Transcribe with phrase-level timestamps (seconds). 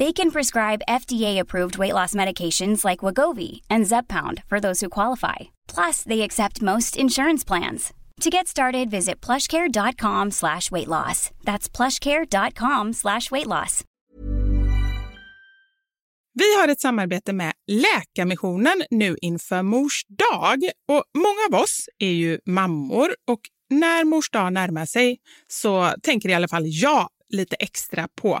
[0.00, 5.36] They can prescribe FDA-approved weight loss medications like Wagovi and Zeppound for those who qualify.
[5.74, 7.92] Plus, they accept most insurance plans.
[8.20, 11.30] To get started, visit plushcare.com slash weight loss.
[11.44, 13.84] That's plushcare.com slash weight loss.
[16.34, 20.58] Vi har ett samarbete med Läkarmissionen nu inför Mors dag.
[20.88, 26.28] Och många av oss är ju mammor och när Mors dag närmar sig så tänker
[26.28, 28.40] i alla fall jag lite extra på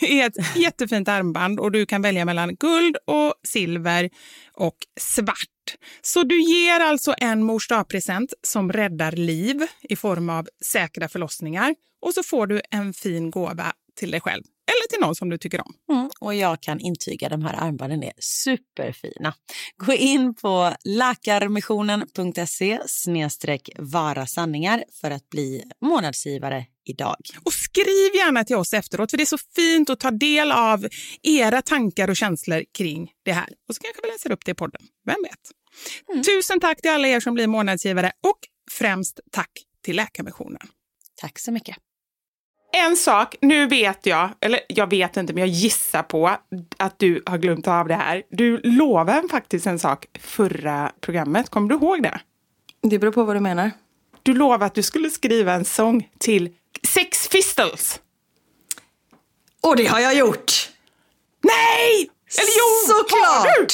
[0.00, 4.10] är ett jättefint armband och du kan välja mellan guld och silver
[4.52, 5.76] och svart.
[6.02, 11.74] Så du ger alltså en mors present som räddar liv i form av säkra förlossningar
[12.02, 15.38] och så får du en fin gåva till dig själv eller till någon som du
[15.38, 15.74] tycker om.
[15.92, 19.34] Mm, och jag kan intyga de här armbanden är superfina.
[19.76, 27.16] Gå in på Läkarmissionen.se snedstreck vara sanningar för att bli månadsgivare idag.
[27.44, 30.86] Och skriv gärna till oss efteråt för det är så fint att ta del av
[31.22, 33.48] era tankar och känslor kring det här.
[33.68, 34.82] Och så kanske vi läser upp det i podden.
[35.06, 36.24] Vem vet?
[36.26, 38.38] Tusen tack till alla er som blir månadsgivare och
[38.70, 39.50] främst tack
[39.84, 40.68] till Läkarmissionen.
[41.20, 41.76] Tack så mycket.
[42.76, 46.36] En sak, nu vet jag, eller jag vet inte, men jag gissar på
[46.76, 48.22] att du har glömt av det här.
[48.30, 51.48] Du lovade faktiskt en sak förra programmet.
[51.48, 52.20] Kommer du ihåg det?
[52.82, 53.70] Det beror på vad du menar.
[54.24, 56.50] Du lovade att du skulle skriva en sång till
[56.88, 58.00] Sex Pistols.
[59.62, 60.70] Och det har jag gjort!
[61.42, 62.10] Nej!
[62.38, 62.64] Eller jo,
[63.16, 63.66] har du?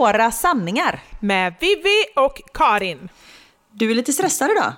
[0.00, 1.00] Våra sanningar.
[1.20, 3.08] Med Vivi och Karin.
[3.72, 4.72] Du är lite stressad idag.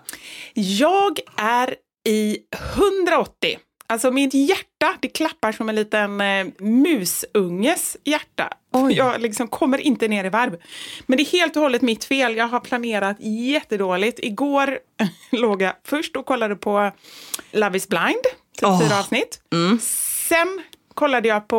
[0.55, 1.75] Jag är
[2.09, 2.39] i
[2.77, 3.59] 180.
[3.87, 8.49] Alltså mitt hjärta, det klappar som en liten eh, musunges hjärta.
[8.73, 8.95] Oj.
[8.95, 10.57] Jag liksom kommer inte ner i varv.
[11.07, 12.37] Men det är helt och hållet mitt fel.
[12.37, 14.19] Jag har planerat jättedåligt.
[14.23, 14.79] Igår
[15.33, 16.93] låg jag först och kollade på
[17.53, 18.23] Love is blind,
[18.59, 18.81] typ Åh.
[18.81, 19.41] fyra avsnitt.
[20.29, 20.63] Sen
[20.95, 21.57] kollade jag på,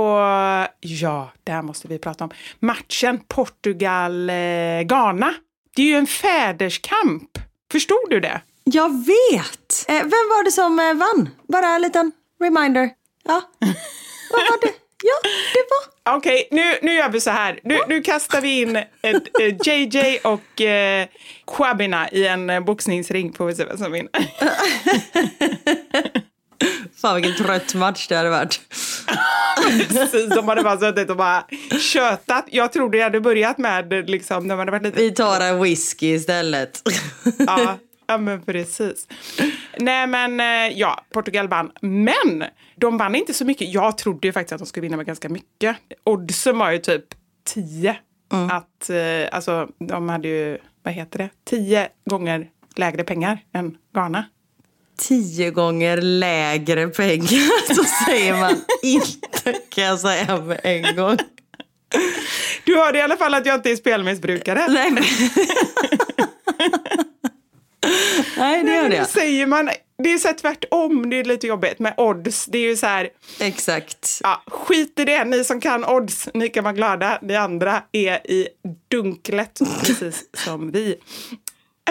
[0.79, 5.33] ja, det här måste vi prata om, matchen Portugal-Ghana.
[5.75, 7.29] Det är ju en fäderskamp.
[7.71, 8.41] Förstod du det?
[8.63, 9.85] Jag vet!
[9.87, 11.29] Eh, vem var det som eh, vann?
[11.47, 12.89] Bara en liten reminder.
[13.23, 13.41] Ja,
[14.31, 14.73] vad var det?
[15.03, 15.93] Ja, det var...
[16.17, 17.59] Okej, nu, nu gör vi så här.
[17.63, 21.07] Nu, nu kastar vi in ett, ett JJ och eh,
[21.47, 24.11] Kwabina i en eh, boxningsring får vi se vem som vinner.
[27.03, 28.61] Fan vilken trött match det hade varit.
[29.89, 31.45] Precis, de hade bara suttit och bara
[31.79, 32.45] tjötat.
[32.51, 35.01] Jag trodde det hade börjat med liksom, de hade varit lite...
[35.01, 36.81] Vi tar en whisky istället.
[37.37, 37.77] Ja,
[38.07, 39.07] ja, men precis.
[39.77, 41.71] Nej, men eh, ja, Portugal vann.
[41.81, 42.43] Men
[42.75, 43.73] de vann inte så mycket.
[43.73, 45.77] Jag trodde ju faktiskt att de skulle vinna med ganska mycket.
[46.03, 47.05] Oddsen var ju typ
[47.45, 47.95] 10.
[48.51, 54.25] Att, eh, alltså, de hade ju, vad heter det, 10 gånger lägre pengar än Ghana.
[54.97, 61.17] Tio gånger lägre pengar, så säger man inte kan jag säga med en gång.
[62.65, 64.67] Du hörde i alla fall att jag inte är spelmissbrukare.
[64.67, 65.03] Nej, men...
[68.37, 69.05] Nej det gör det.
[69.05, 69.69] säger man,
[70.03, 72.45] det är så här tvärtom, det är lite jobbigt med odds.
[72.45, 73.09] Det är ju så här,
[73.39, 74.19] Exakt.
[74.23, 77.19] ja, skit i det, ni som kan odds, ni kan vara glada.
[77.21, 78.47] Ni andra är i
[78.91, 80.95] dunklet, precis som vi.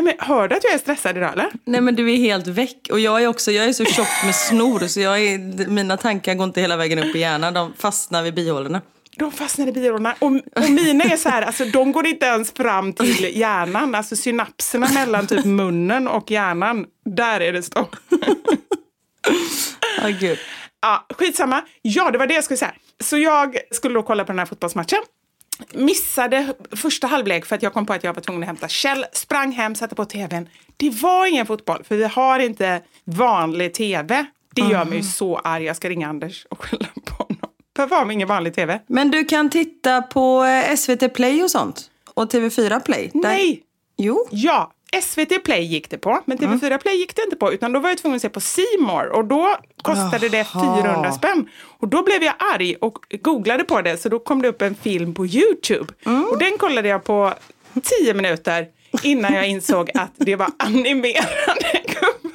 [0.00, 1.50] Men, hör du att jag är stressad idag eller?
[1.64, 2.88] Nej men du är helt väck.
[2.90, 6.34] Och jag är också, jag är så tjock med snor så jag är, mina tankar
[6.34, 7.54] går inte hela vägen upp i hjärnan.
[7.54, 8.80] De fastnar vid bihålorna.
[9.16, 10.14] De fastnar i biorna.
[10.18, 13.94] Och, och mina är så här, alltså, de går inte ens fram till hjärnan.
[13.94, 17.96] Alltså synapserna mellan typ munnen och hjärnan, där är det stopp.
[20.02, 20.38] Ja gud.
[20.80, 21.62] Ja, skitsamma.
[21.82, 22.74] Ja, det var det jag skulle säga.
[23.00, 25.02] Så jag skulle då kolla på den här fotbollsmatchen.
[25.74, 29.04] Missade första halvlek för att jag kom på att jag var tvungen att hämta Kjell.
[29.12, 30.48] Sprang hem, satte på tvn.
[30.76, 34.26] Det var ingen fotboll, för vi har inte vanlig tv.
[34.54, 35.64] Det gör mig ju så arg.
[35.64, 37.90] Jag ska ringa Anders och skälla på honom.
[37.96, 38.80] Har vi ingen vanlig tv?
[38.86, 41.90] Men du kan titta på eh, SVT Play och sånt.
[42.14, 43.10] Och TV4 Play.
[43.14, 43.62] Där- Nej!
[43.96, 44.26] Jo.
[44.30, 44.72] Ja,
[45.02, 47.52] SVT Play gick det på, men TV4 Play gick det inte på.
[47.52, 50.82] Utan då var jag tvungen att se på Simor och då kostade det Jaha.
[50.82, 51.48] 400 spänn.
[51.78, 54.74] Och då blev jag arg och googlade på det, så då kom det upp en
[54.74, 55.92] film på Youtube.
[56.30, 57.34] Och den kollade jag på
[58.00, 58.66] 10 minuter
[59.02, 62.32] innan jag insåg att det var animerade gubbar.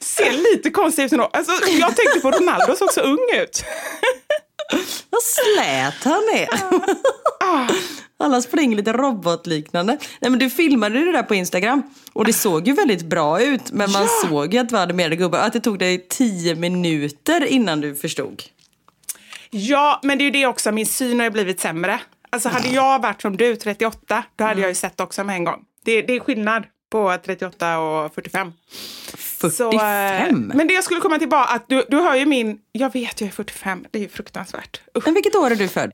[0.00, 1.30] Ser lite konstigt ut ändå.
[1.32, 3.64] Alltså, jag tänkte på Ronaldo såg så ung ut.
[5.10, 6.48] Vad slät han är.
[8.18, 9.98] Alla springer lite robotliknande.
[10.20, 11.82] Nej men du filmade det där på Instagram.
[12.12, 13.72] Och det såg ju väldigt bra ut.
[13.72, 14.28] Men man Ja.
[14.28, 15.38] såg ju att det var animerade gubbar.
[15.38, 18.42] Att det tog dig tio minuter innan du förstod.
[19.50, 20.72] Ja, men det är ju det också.
[20.72, 22.00] Min syn har ju blivit sämre.
[22.30, 25.44] Alltså hade jag varit som du, 38, då hade jag ju sett också med en
[25.44, 25.60] gång.
[25.84, 28.52] Det, det är skillnad på 38 och 45.
[29.16, 29.50] 45?
[29.50, 32.58] Så, eh, men det jag skulle komma till var att du, du har ju min...
[32.72, 33.84] Jag vet, jag är 45.
[33.90, 34.80] Det är ju fruktansvärt.
[34.98, 35.92] Usch, Men vilket år är du född?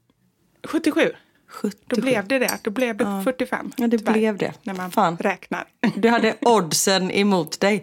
[0.64, 1.12] 77.
[1.48, 1.78] 77.
[1.86, 2.58] Då blev det det.
[2.62, 3.72] Då blev det 45.
[3.76, 4.52] Ja, det tyvärr, blev det.
[4.62, 5.16] När man Fan.
[5.16, 5.64] räknar.
[5.96, 7.80] Du hade oddsen emot dig.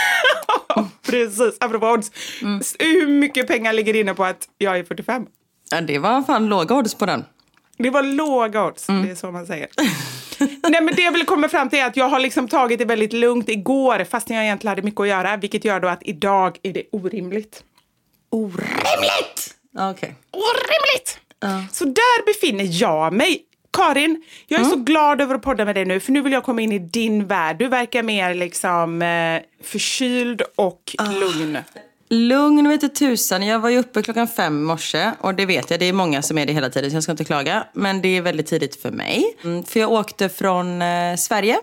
[1.02, 2.10] Precis, apropå odds.
[2.42, 2.60] Mm.
[2.78, 5.26] Hur mycket pengar ligger inne på att jag är 45?
[5.70, 7.24] Ja, det var fan låga odds på den.
[7.78, 9.68] Det var låga odds, det är så man säger.
[10.68, 12.84] Nej, men det jag vill komma fram till är att jag har liksom tagit det
[12.84, 15.36] väldigt lugnt igår fast jag egentligen hade mycket att göra.
[15.36, 17.64] Vilket gör då att idag är det orimligt.
[18.30, 19.54] Orimligt!
[19.78, 20.14] Okej.
[20.32, 21.18] Orimligt!
[21.72, 23.44] Så där befinner jag mig.
[23.70, 26.44] Karin, jag är så glad över att podda med dig nu för nu vill jag
[26.44, 27.58] komma in i din värld.
[27.58, 31.58] Du verkar mer liksom eh, förkyld och lugn.
[32.10, 33.46] Lugn vet du tusan.
[33.46, 35.12] Jag var ju uppe klockan fem i morse.
[35.20, 37.12] Och det vet jag, det är många som är det hela tiden så jag ska
[37.12, 37.66] inte klaga.
[37.72, 39.36] Men det är väldigt tidigt för mig.
[39.44, 41.60] Mm, för jag åkte från eh, Sverige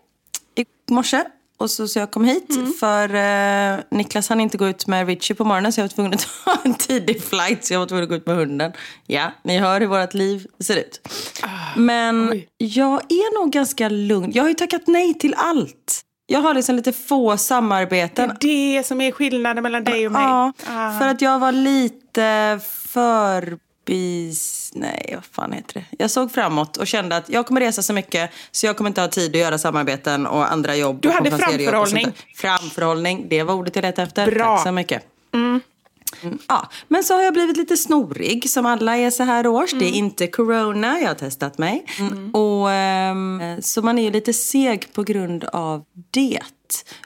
[0.56, 1.24] i morse.
[1.58, 5.36] Och så, så jag kom hit för eh, Niklas hann inte gå ut med Richie
[5.36, 8.04] på morgonen så jag var tvungen att ta en tidig flight så jag var tvungen
[8.04, 8.72] att gå ut med hunden.
[9.08, 11.08] Ja, ni hör hur vårt liv ser ut.
[11.76, 12.48] Men oj.
[12.58, 14.32] jag är nog ganska lugn.
[14.34, 16.02] Jag har ju tackat nej till allt.
[16.28, 18.32] Jag har liksom lite få samarbeten.
[18.40, 20.22] Det som är skillnaden mellan dig och mig.
[20.24, 21.00] Ja, Ah.
[21.00, 24.72] för att jag var lite förbis...
[24.76, 25.86] Nej, vad fan heter det?
[26.04, 29.02] Jag såg framåt och kände att jag kommer resa så mycket så jag kommer inte
[29.02, 31.00] ha tid att göra samarbeten och andra jobb.
[31.02, 32.12] Du hade framförhållning.
[32.36, 34.32] Framförhållning, det var ordet jag letade efter.
[34.32, 34.56] Bra.
[34.58, 35.04] Tack så mycket.
[36.48, 39.72] Ja, men så har jag blivit lite snorig som alla är så här års.
[39.72, 41.86] Det är inte corona, jag har testat mig.
[42.34, 46.40] Och, ehm, så man är ju lite seg på grund av det.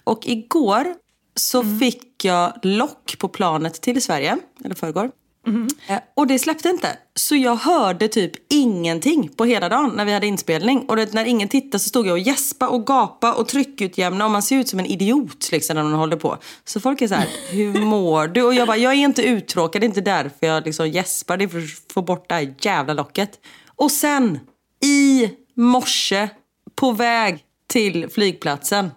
[0.04, 0.94] Och igår
[1.36, 5.12] så fick jag lock på planet till Sverige, eller förrgår.
[5.50, 5.68] Mm.
[6.15, 6.98] Och det släppte inte.
[7.15, 10.79] Så jag hörde typ ingenting på hela dagen när vi hade inspelning.
[10.79, 14.41] Och när ingen tittade så stod jag och gäspa och gapa och tryckutjämna och man
[14.41, 16.38] ser ut som en idiot liksom när man håller på.
[16.65, 18.44] Så folk är så här, hur mår du?
[18.44, 21.44] Och jag bara, jag är inte uttråkad, det är inte därför jag liksom gäspar, det
[21.44, 23.39] är för att få bort det här jävla locket.
[23.75, 24.39] Och sen,
[24.84, 26.29] i morse,
[26.75, 28.91] på väg till flygplatsen,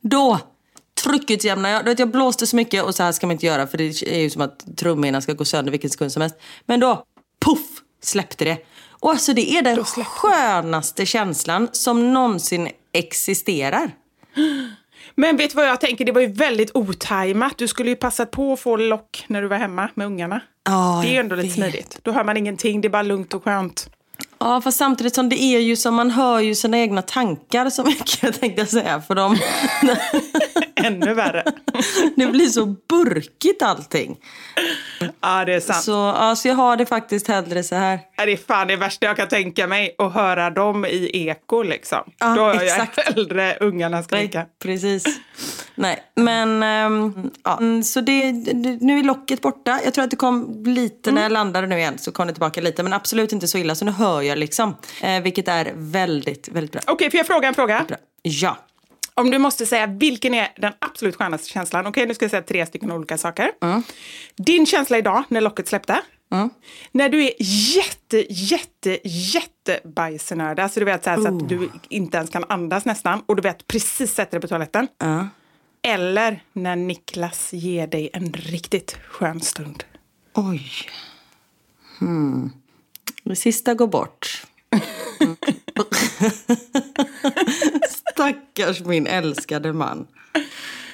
[0.00, 0.38] då
[1.06, 1.82] tryckutjämnar jag.
[1.82, 4.20] Vet, jag blåste så mycket och så här ska man inte göra för det är
[4.20, 6.36] ju som att trumhinnan ska gå sönder vilken sekund som helst.
[6.66, 7.04] Men då,
[7.44, 7.60] puff,
[8.02, 8.58] släppte det.
[8.90, 13.90] Och alltså det är den skönaste känslan som någonsin existerar.
[15.14, 16.04] Men vet du vad jag tänker?
[16.04, 17.58] Det var ju väldigt otajmat.
[17.58, 20.40] Du skulle ju passat på att få lock när du var hemma med ungarna.
[20.64, 21.98] Ja, det är ju jag ändå lite smidigt.
[22.02, 23.90] Då hör man ingenting, det är bara lugnt och skönt.
[24.38, 27.84] Ja, fast samtidigt som det är ju som man hör ju sina egna tankar så
[27.84, 29.02] mycket tänkte jag säga.
[29.02, 29.38] För dem.
[30.84, 31.44] Ännu värre.
[32.16, 34.16] det blir så burkigt allting.
[35.20, 35.82] Ja, det är sant.
[35.82, 38.00] Så, ja, så jag har det faktiskt hellre så här.
[38.16, 41.98] Det är fan det värsta jag kan tänka mig, att höra dem i eko liksom.
[42.18, 42.96] Ja, Då har exakt.
[42.96, 44.38] jag hellre ungarna skrika.
[44.38, 45.04] Nej, precis.
[45.74, 47.58] Nej, men ehm, ja.
[47.58, 48.32] Mm, så det,
[48.80, 49.80] nu är locket borta.
[49.84, 52.60] Jag tror att det kom lite när jag landade nu igen så kom det tillbaka
[52.60, 52.82] lite.
[52.82, 54.76] Men absolut inte så illa så nu hör jag liksom.
[55.02, 56.80] Eh, vilket är väldigt, väldigt bra.
[56.86, 57.84] Okej, får jag fråga en fråga?
[57.88, 57.96] bra.
[58.22, 58.56] Ja.
[59.20, 61.86] Om du måste säga vilken är den absolut skönaste känslan.
[61.86, 63.50] Okej, nu ska jag säga tre stycken olika saker.
[64.36, 66.00] Din känsla idag när locket släppte.
[66.92, 67.32] När du är
[67.76, 70.62] jätte, jätte, jätte bajsnödig.
[70.62, 73.22] Alltså du vet så, här, så att du inte ens kan andas nästan.
[73.26, 74.88] Och du vet precis sätter dig på toaletten.
[74.98, 75.28] Ja.
[75.82, 79.84] Eller när Niklas ger dig en riktigt skön stund.
[80.34, 80.70] Oj.
[81.98, 82.52] Hmm.
[83.24, 84.42] Det sista går bort.
[88.12, 90.06] Stackars min älskade man.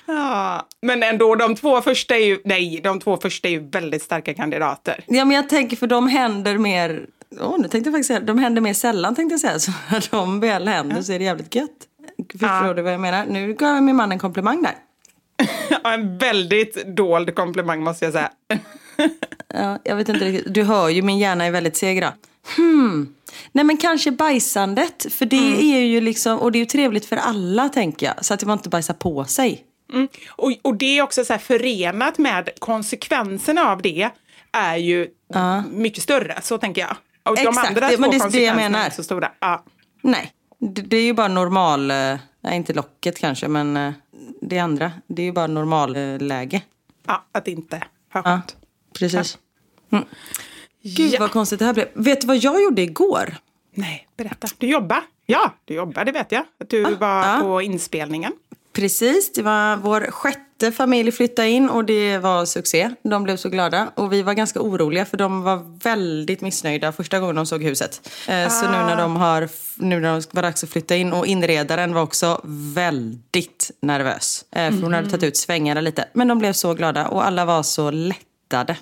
[0.07, 4.03] Ja, men ändå, de två första är ju, nej, de två första är ju väldigt
[4.03, 5.05] starka kandidater.
[5.07, 7.07] Ja, men jag tänker för de händer mer...
[7.41, 9.59] Åh, nu tänkte jag faktiskt säga, de händer mer sällan tänkte jag säga.
[9.59, 11.71] Så när de väl händer så är det jävligt gött.
[12.33, 12.75] Förstår Ja.
[12.75, 13.27] du vad jag menar?
[13.27, 14.75] Nu gav jag min man en komplimang där.
[15.85, 18.31] Ja, en väldigt dold komplimang måste jag säga.
[19.53, 20.55] Ja, jag vet inte riktigt.
[20.55, 22.05] Du hör ju, min hjärna är väldigt seg.
[22.57, 23.15] Hmm.
[23.53, 25.07] Nej men kanske bajsandet.
[25.13, 28.25] För det är ju liksom, och det är ju trevligt för alla tänker jag.
[28.25, 29.65] Så att man inte bajsar på sig.
[29.93, 30.09] Mm.
[30.29, 34.11] Och, och det är också så här förenat med konsekvenserna av det
[34.53, 35.09] är ju
[35.71, 36.97] mycket större, så tänker jag.
[37.23, 38.91] Och de Exakt, andra det- två men det är det jag menar.
[38.91, 39.33] så stora.
[39.41, 39.65] Ja.
[40.03, 41.97] Nej, det, det är ju bara normal, eh,
[42.41, 43.93] nej inte locket kanske men eh,
[44.41, 44.93] det andra.
[45.07, 46.63] Det är ju bara normalläge.
[47.07, 47.83] ja, att inte
[48.13, 48.57] ha skönt.
[48.99, 49.39] Precis.
[49.93, 50.05] Mm.
[50.83, 51.21] Gud Ja.
[51.21, 51.89] vad konstigt det här blev.
[51.95, 53.37] Vet du vad jag gjorde igår?
[53.75, 54.49] Nej, berätta.
[54.59, 55.01] Du jobbar?
[55.27, 56.45] Ja, du jobbar, det vet jag.
[56.61, 57.39] Att du var ja.
[57.43, 58.33] på inspelningen.
[58.73, 62.91] Precis, det var vår sjätte familj flyttade in och det var succé.
[63.03, 67.21] De blev så glada och vi var ganska oroliga för de var väldigt missnöjda första
[67.21, 68.11] gången de såg huset.
[68.29, 71.27] Eh, Så nu när de har, nu när det var dags att flytta in och
[71.27, 72.41] inredaren var också
[72.75, 74.45] väldigt nervös.
[74.53, 76.05] Eh, För hon hade tagit ut svängarna lite.
[76.13, 77.91] Men de blev så glada och alla var så
[78.53, 78.77] lättade.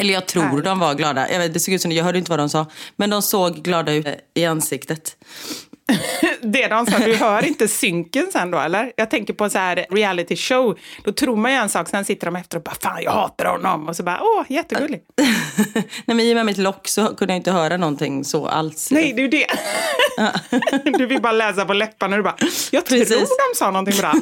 [0.00, 1.30] Eller jag tror de var glada.
[1.30, 2.66] Jag vet, det såg ut som jag hörde inte vad de sa.
[2.96, 5.16] Men de såg glada ut eh, i ansiktet.
[6.42, 8.92] Det de sa, du hör inte synken sen då eller?
[8.96, 10.78] Jag tänker på så här reality show.
[11.04, 13.44] Då tror man ju en sak, sen sitter de efter och bara fan jag hatar
[13.44, 13.88] honom.
[13.88, 15.02] Och så bara åh jättegullig.
[16.04, 18.90] Nej men i och med mitt lock så kunde jag inte höra någonting så alls.
[18.90, 19.46] Nej det är ju det.
[20.98, 22.36] du vill bara läsa på läpparna och du bara
[22.70, 23.18] jag tror Precis.
[23.18, 24.12] de sa någonting bra.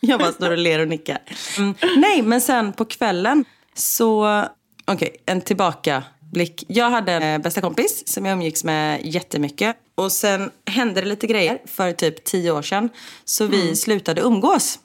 [0.00, 1.18] Jag bara står och ler och nickar.
[1.58, 1.74] Mm.
[1.96, 4.44] Nej, men sen på kvällen så...
[4.84, 6.64] Okej, en tillbakablick.
[6.68, 9.76] Jag hade en bästa kompis som jag umgicks med jättemycket.
[9.94, 12.88] Och sen hände det lite grejer för typ tio år sedan.
[13.24, 14.78] Så vi slutade umgås.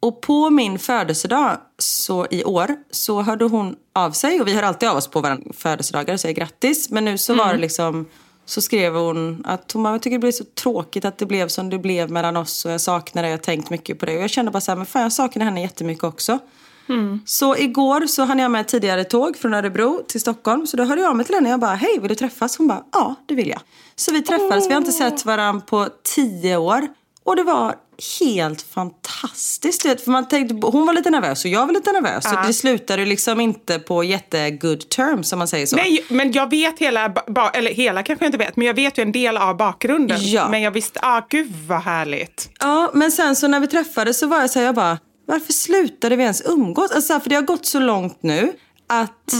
[0.00, 4.40] Och på min födelsedag så i år så hörde hon av sig.
[4.40, 6.90] Och vi hör alltid av oss på varandra födelsedagar och säger grattis.
[6.90, 8.06] Men nu så var det liksom...
[8.44, 11.48] Så skrev hon att hon bara, jag tycker det blev så tråkigt att det blev
[11.48, 12.64] som det blev mellan oss.
[12.64, 14.16] Och jag saknar det, jag har tänkt mycket på det.
[14.16, 16.38] Och jag kände bara så här, men fan jag saknar henne jättemycket också.
[17.24, 20.66] Så igår så hann jag med tidigare tåg från Örebro till Stockholm.
[20.66, 22.58] Så då hörde jag av mig till henne jag bara, hej vill du träffas?
[22.58, 23.60] Hon bara, ja det vill jag.
[23.96, 26.88] Så vi träffades, vi har inte sett varandra på tio år.
[27.24, 27.74] Och det var
[28.20, 29.84] helt fantastiskt.
[29.84, 32.26] vet, För man tänkte, hon var lite nervös och jag var lite nervös.
[32.26, 35.76] Och det slutade liksom inte på jätte good terms om man säger så.
[35.76, 37.14] Nej, men jag vet hela,
[37.54, 40.18] eller hela kanske jag inte vet, men jag vet ju en del av bakgrunden.
[40.20, 40.48] Ja.
[40.48, 42.50] Men jag visste, ah gud vad härligt.
[42.60, 44.98] Ja, men sen så när vi träffades så var jag så här, jag bara,
[45.32, 46.90] varför slutade vi ens umgås?
[46.90, 48.52] Alltså, för det har gått så långt nu
[48.86, 49.32] att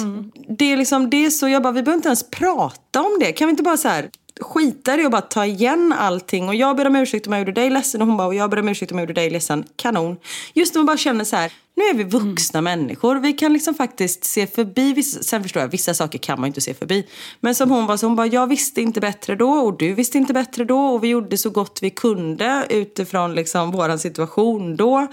[0.49, 3.33] det, är liksom, det är så, jag bara, vi behöver inte ens prata om det.
[3.33, 4.11] Kan vi inte bara så här
[4.41, 6.49] skita i och bara ta igen allting?
[6.49, 8.51] Och jag ber om ursäkt om jag gjorde dig ledsen och hon bara, och jag
[8.51, 9.65] ber om ursäkt om jag gjorde dig ledsen.
[9.77, 10.17] Kanon.
[10.55, 13.17] Just när man bara känner så här, nu är vi vuxna människor.
[13.17, 16.75] Vi kan liksom faktiskt se förbi sen förstår jag, vissa saker kan man inte se
[16.75, 17.07] förbi.
[17.41, 20.19] Men som hon var, så hon bara, jag visste inte bättre då och du visste
[20.19, 25.07] inte bättre då och vi gjorde så gott vi kunde utifrån liksom våran situation då.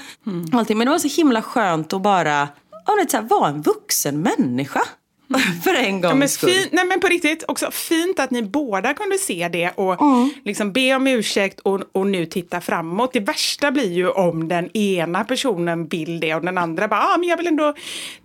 [0.52, 0.78] Allting.
[0.78, 2.48] Men det var så himla skönt att bara,
[2.86, 4.82] ja, så här, vara en vuxen människa.
[5.64, 6.50] För en Ja, gångs men skull.
[6.50, 9.98] fin, nej men på riktigt, också fint att ni båda kunde se det och
[10.46, 13.14] liksom be om ursäkt och, och nu titta framåt.
[13.14, 17.18] Det värsta blir ju om den ena personen vill det och den andra bara, ah,
[17.18, 17.74] men jag vill ändå,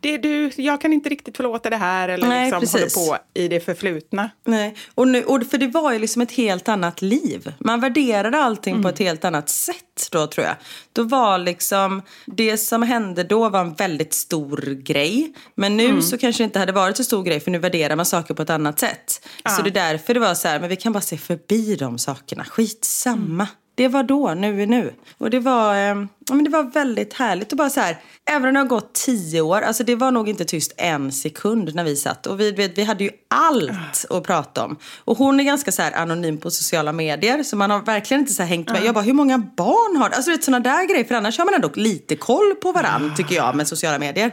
[0.00, 2.96] det, du, jag kan inte riktigt förlåta det här eller Nej, liksom precis.
[2.96, 4.30] håller på i det förflutna.
[4.44, 4.74] Nej.
[4.94, 7.52] Och nu, och för det var ju liksom ett helt annat liv.
[7.58, 9.74] Man värderade allting på ett helt annat sätt
[10.10, 10.56] då tror jag.
[10.92, 15.32] Då var liksom, det som hände då var en väldigt stor grej.
[15.54, 18.06] Men nu så kanske det inte hade varit så stor grej för nu värderar man
[18.06, 19.26] saker på ett annat sätt.
[19.56, 21.98] Så det är därför det var så här, men vi kan bara se förbi de
[21.98, 22.44] sakerna.
[22.44, 23.48] Skitsamma.
[23.74, 24.94] Det var då, nu är nu.
[25.18, 25.80] Och det var, eh,
[26.28, 27.96] ja, men det var väldigt härligt att bara så här,
[28.30, 31.74] även om det har gått tio år, alltså det var nog inte tyst en sekund
[31.74, 32.26] när vi satt.
[32.26, 34.76] Och vi, vet, vi hade ju allt att prata om.
[35.04, 38.32] Och hon är ganska så här anonym på sociala medier, så man har verkligen inte
[38.32, 38.84] så här hängt med.
[38.84, 40.14] Jag bara, hur många barn har du?
[40.14, 43.34] Alltså vet, sådana där grejer, för annars har man ändå lite koll på varandra tycker
[43.34, 44.30] jag med sociala medier.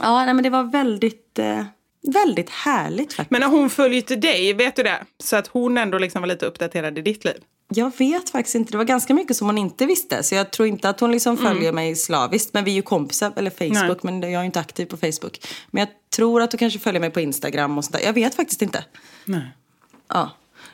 [0.00, 1.64] Ja, nej, men det var väldigt, eh,
[2.02, 3.30] väldigt härligt faktiskt.
[3.30, 3.70] Men när hon
[4.02, 5.04] till dig, vet du det?
[5.24, 7.42] Så att hon ändå liksom var lite uppdaterad i ditt liv.
[7.74, 8.72] Jag vet faktiskt inte.
[8.72, 10.22] Det var ganska mycket som hon inte visste.
[10.22, 11.52] Så jag tror inte att hon liksom Mm.
[11.52, 12.54] följer mig slaviskt.
[12.54, 14.02] Men vi är ju kompisar, eller Facebook.
[14.02, 15.46] Men jag är ju inte aktiv på Facebook.
[15.70, 18.00] Men jag tror att hon kanske följer mig på Instagram och sådär.
[18.00, 18.84] Jag vet faktiskt inte.
[19.24, 19.50] Nej.
[20.08, 20.30] Ja.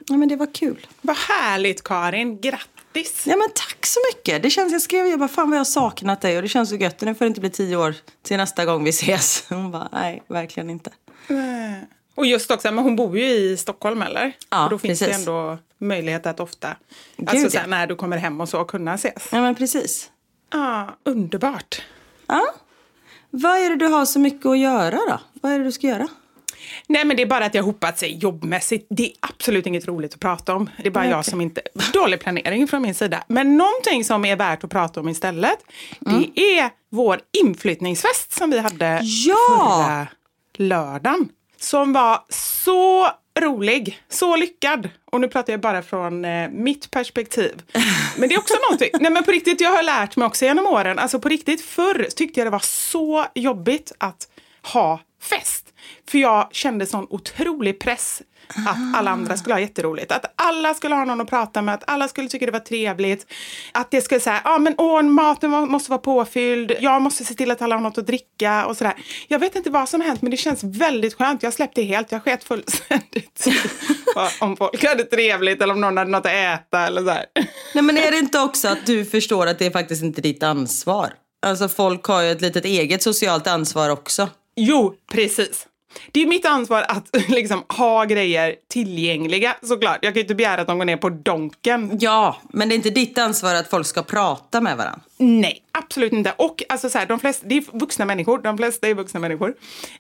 [0.06, 0.86] ja, men det var kul.
[1.00, 3.22] Vad härligt Karin, grattis!
[3.26, 4.42] Ja, men tack så mycket.
[4.42, 6.36] Det känns, jag skrev ju bara, fan vad jag har saknat dig.
[6.36, 7.00] Och det känns så gött.
[7.00, 9.44] Nu får det inte bli tio år till nästa gång vi ses.
[9.48, 10.90] Hon bara, nej, verkligen inte.
[12.14, 14.32] Och just också, men hon bor ju i Stockholm eller?
[14.50, 15.26] Ja, och då finns det precis.
[15.28, 16.76] ändå möjlighet att ofta,
[17.16, 17.60] Gud, alltså så ja.
[17.60, 19.28] här, när du kommer hem och så, kunna ses.
[19.32, 20.10] Ja, men precis.
[20.52, 21.82] Ja, underbart.
[22.26, 22.42] Ja.
[23.30, 25.20] Vad är det du har så mycket att göra då?
[25.42, 26.08] Vad är det du ska göra?
[26.86, 28.86] Nej men det är bara att jag hopat sig jobbmässigt.
[28.90, 30.70] Det är absolut inget roligt att prata om.
[30.78, 31.60] Det är bara Nej, jag som inte...
[31.92, 33.24] Dålig planering från min sida.
[33.28, 35.58] Men någonting som är värt att prata om istället,
[36.06, 36.24] Mm.
[36.34, 39.36] det är vår inflyttningsfest som vi hade Ja!
[39.48, 40.06] förra
[40.58, 41.28] lördagen.
[41.60, 43.08] Som var så
[43.40, 44.88] rolig, så lyckad.
[45.10, 47.62] Och nu pratar jag bara från eh, mitt perspektiv.
[48.16, 50.66] Men det är också någonting, nej men på riktigt, jag har lärt mig också genom
[50.66, 54.28] åren, alltså på riktigt förr tyckte jag det var så jobbigt att
[54.62, 55.64] ha fest.
[56.08, 60.12] För jag kände sån otrolig press att alla andra skulle ha jätteroligt.
[60.12, 63.26] Att alla skulle ha någon att prata med, att alla skulle tycka det var trevligt.
[63.72, 67.24] Att det skulle säga, ja ah, men åh, maten må- måste vara påfylld, jag måste
[67.24, 68.94] se till att alla har något att dricka och sådär.
[69.28, 71.42] Jag vet inte vad som hänt men det känns väldigt skönt.
[71.42, 73.46] Jag släppte helt, jag sket fullständigt
[74.40, 77.24] om folk hade trevligt eller om någon hade något att äta eller sådär.
[77.74, 80.42] Nej men är det inte också att du förstår att det är faktiskt inte ditt
[80.42, 81.12] ansvar?
[81.46, 84.28] Alltså folk har ju ett litet eget socialt ansvar också.
[84.56, 85.66] Jo, precis.
[86.12, 89.98] Det är mitt ansvar att liksom, ha grejer tillgängliga såklart.
[90.02, 91.98] Jag kan ju inte begära att de går ner på Donken.
[92.00, 95.00] Ja, men det är inte ditt ansvar att folk ska prata med varandra.
[95.20, 96.34] Nej, absolut inte.
[96.36, 98.38] Och alltså, så här, de flesta, det är vuxna människor.
[98.38, 99.54] De flesta är vuxna människor.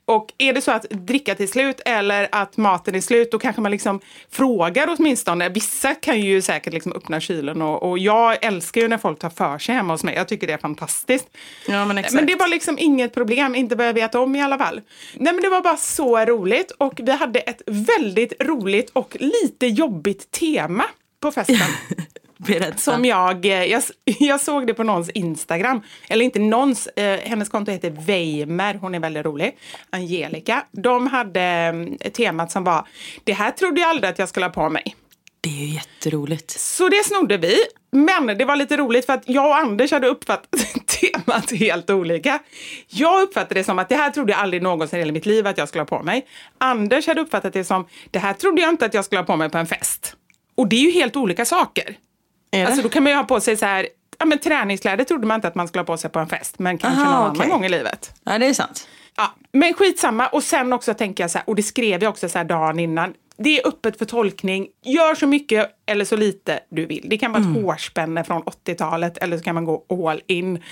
[0.04, 3.62] Och är det så att dricka till slut eller att maten är slut, då kanske
[3.62, 4.00] man liksom
[4.30, 5.48] frågar åtminstone.
[5.48, 9.30] Vissa kan ju säkert liksom öppna kylen och, och jag älskar ju när folk tar
[9.30, 10.14] för sig hemma hos mig.
[10.14, 11.28] Jag tycker det är fantastiskt.
[11.66, 12.14] Ja, men exakt.
[12.14, 14.80] Men det var liksom inget problem, inte vad jag vet om i alla fall.
[15.14, 19.66] Nej men det var bara så roligt och vi hade ett väldigt roligt och lite
[19.66, 20.84] jobbigt tema
[21.20, 21.56] på festen.
[22.38, 22.76] Berätta.
[22.76, 25.80] Som jag, eh, jag, jag såg det på någons Instagram.
[26.08, 29.56] Eller inte någons, eh, hennes konto heter Weimer, hon är väldigt rolig.
[29.90, 30.64] Angelica.
[30.70, 31.42] De hade
[32.00, 32.86] eh, temat som var,
[33.24, 34.96] det här trodde jag aldrig att jag skulle ha på mig.
[35.40, 36.50] Det är ju jätteroligt.
[36.50, 37.56] Så det snodde vi.
[37.90, 40.50] Men det var lite roligt för att jag och Anders hade uppfattat
[40.86, 42.38] temat helt olika.
[42.88, 45.46] Jag uppfattade det som att det här trodde jag aldrig någonsin i hela mitt liv
[45.46, 46.26] att jag skulle ha på mig.
[46.58, 49.36] Anders hade uppfattat det som, det här trodde jag inte att jag skulle ha på
[49.36, 50.16] mig på en fest.
[50.54, 51.96] Och det är ju helt olika saker.
[52.52, 55.34] Alltså då kan man ju ha på sig så här, ja men träningskläder trodde man
[55.34, 57.42] inte att man skulle ha på sig på en fest, men kanske Aha, någon okej.
[57.42, 58.12] annan gång i livet.
[58.24, 58.88] Ja, det är sant.
[59.16, 60.26] Ja, men skitsamma.
[60.26, 62.78] Och sen också tänker jag så här, och det skrev jag också så här dagen
[62.78, 63.14] innan.
[63.38, 64.66] Det är öppet för tolkning.
[64.84, 67.06] Gör så mycket eller så lite du vill.
[67.10, 67.56] Det kan vara Mm.
[67.56, 70.62] ett hårspänne från 80-talet eller så kan man gå all in.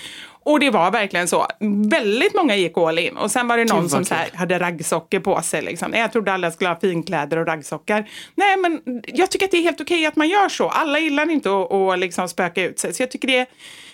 [0.43, 1.47] Och det var verkligen så.
[1.89, 3.17] Väldigt många gick all in.
[3.17, 5.61] Och sen var det någon vad som så här, hade raggsockor på sig.
[5.61, 5.93] Liksom.
[5.93, 8.05] Jag trodde alla skulle ha finkläder och raggsockor.
[8.35, 10.69] Nej, men jag tycker att det är helt okej att man gör så.
[10.69, 12.93] Alla gillar inte att, att liksom spöka ut sig.
[12.93, 13.47] Så jag tycker det är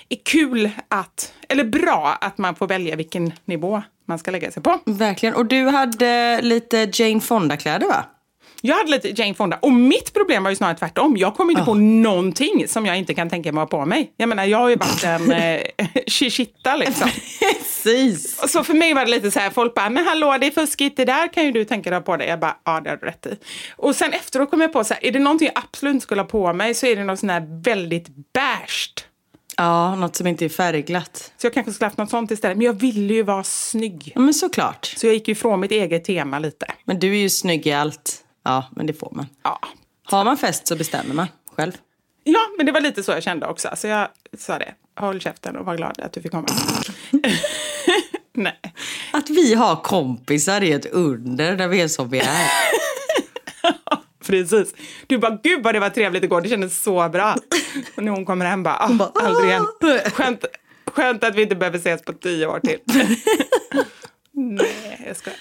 [0.09, 4.63] är kul att, eller bra att man får välja vilken nivå man ska lägga sig
[4.63, 4.79] på.
[4.86, 5.36] Verkligen.
[5.36, 8.05] Och du hade lite Jane Fonda-kläder va?
[8.65, 11.17] Jag hade lite Jane Fonda och mitt problem var ju snarare tvärtom.
[11.17, 11.65] Jag kom inte oh.
[11.65, 14.13] på någonting som jag inte kan tänka mig att ha på mig.
[14.17, 15.62] Jag menar, jag har ju varit en eh,
[16.08, 17.10] chichitta liksom.
[17.39, 18.52] Precis.
[18.52, 20.97] Så för mig var det lite så här, folk bara, men hallå det är fuskigt,
[20.97, 22.28] det där kan ju du tänka dig på dig.
[22.28, 23.38] Jag bara, ja det har du rätt i.
[23.76, 26.21] Och sen efteråt kom jag på så här, är det någonting jag absolut inte skulle
[26.21, 29.06] ha på mig så är det något sån här väldigt beige.
[29.58, 31.34] Ja, något som inte är färgglatt.
[31.38, 32.58] Så jag kanske skulle haft något sånt istället.
[32.58, 34.12] Men jag ville ju vara snygg.
[34.15, 34.93] Ja, men såklart.
[34.97, 36.65] Så jag gick ju ifrån mitt eget tema lite.
[36.86, 38.22] Men du är ju snygg i allt.
[38.43, 39.25] Ja, men det får man.
[39.43, 39.60] Ja.
[40.03, 41.71] Har man fest så bestämmer man själv.
[42.23, 43.69] Ja, men det var lite så jag kände också.
[43.75, 44.73] Så jag sa det.
[44.99, 46.47] Håll käften och var glad att du fick komma.
[48.34, 48.60] Nej.
[49.13, 52.49] Att vi har kompisar är ett under när vi är som vi är.
[54.25, 54.73] Precis.
[55.08, 57.36] Du bara, gud vad det var trevligt igår, det kändes så bra.
[57.97, 59.67] Och när hon kommer hem bara, ah, bara aldrig igen.
[60.13, 60.45] Skönt,
[60.86, 62.79] skönt att vi inte behöver ses på tio år till.
[64.32, 65.39] Nej, jag skojar.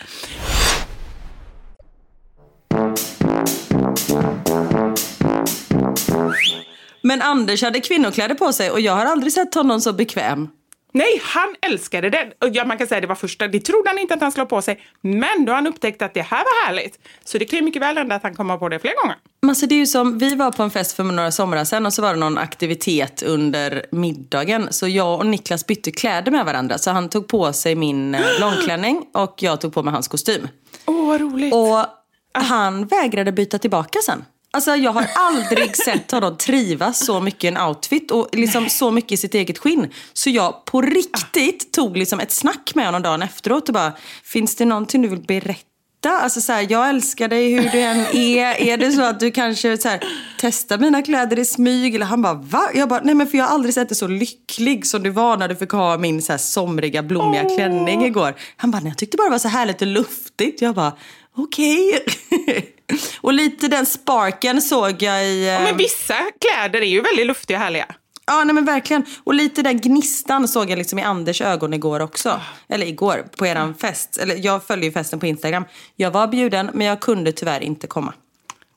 [7.02, 10.48] Men Anders hade kvinnokläder på sig och jag har aldrig sett honom så bekväm.
[10.94, 12.32] Nej, han älskade det.
[12.52, 14.48] Ja, man kan säga det var första, det trodde han inte att han skulle ha
[14.48, 14.80] på sig.
[15.00, 16.98] Men då har han upptäckt att det här var härligt.
[17.24, 19.16] Så det kan ju mycket väl hända att han kommer på det fler gånger.
[19.46, 21.92] Alltså det är ju som, vi var på en fest för några somrar sedan och
[21.92, 24.68] så var det någon aktivitet under middagen.
[24.70, 26.78] Så jag och Niklas bytte kläder med varandra.
[26.78, 30.48] Så han tog på sig min eh, långklänning och jag tog på mig hans kostym.
[30.86, 31.54] Åh, oh, vad roligt.
[31.54, 32.01] Och
[32.32, 34.24] han vägrade byta tillbaka sen.
[34.54, 38.90] Alltså jag har aldrig sett honom trivas så mycket i en outfit och liksom så
[38.90, 39.88] mycket i sitt eget skinn.
[40.12, 43.92] Så jag på riktigt tog liksom ett snack med honom dagen efteråt och bara,
[44.24, 45.68] finns det någonting du vill berätta?
[46.04, 48.60] Alltså så här, jag älskar dig hur du än är.
[48.60, 50.04] Är det så att du kanske så här,
[50.40, 51.94] testar mina kläder i smyg?
[51.94, 52.70] Eller han bara, va?
[52.74, 55.36] Jag bara, nej men för jag har aldrig sett dig så lycklig som du var
[55.36, 57.56] när du fick ha min så här somriga blommiga oh.
[57.56, 58.34] klänning igår.
[58.56, 60.62] Han bara, nej jag tyckte bara det var så härligt och luftigt.
[60.62, 60.92] Jag bara,
[61.36, 62.02] okej.
[62.30, 62.62] Okay.
[63.20, 65.46] och lite den sparken såg jag i...
[65.46, 67.86] Ja, men eh, vissa kläder är ju väldigt luftiga och härliga.
[68.26, 69.04] Ja, nej men verkligen.
[69.24, 72.40] Och lite den gnistan såg jag liksom i Anders ögon igår också.
[72.68, 74.16] Eller igår, på eran fest.
[74.16, 75.64] Eller jag följer ju festen på Instagram.
[75.96, 78.14] Jag var bjuden, men jag kunde tyvärr inte komma.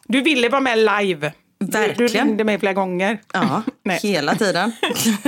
[0.07, 1.33] Du ville vara med live.
[1.59, 1.97] Verkligen.
[1.97, 3.21] Du, du ringde mig flera gånger.
[3.33, 3.63] Ja,
[4.01, 4.71] hela tiden.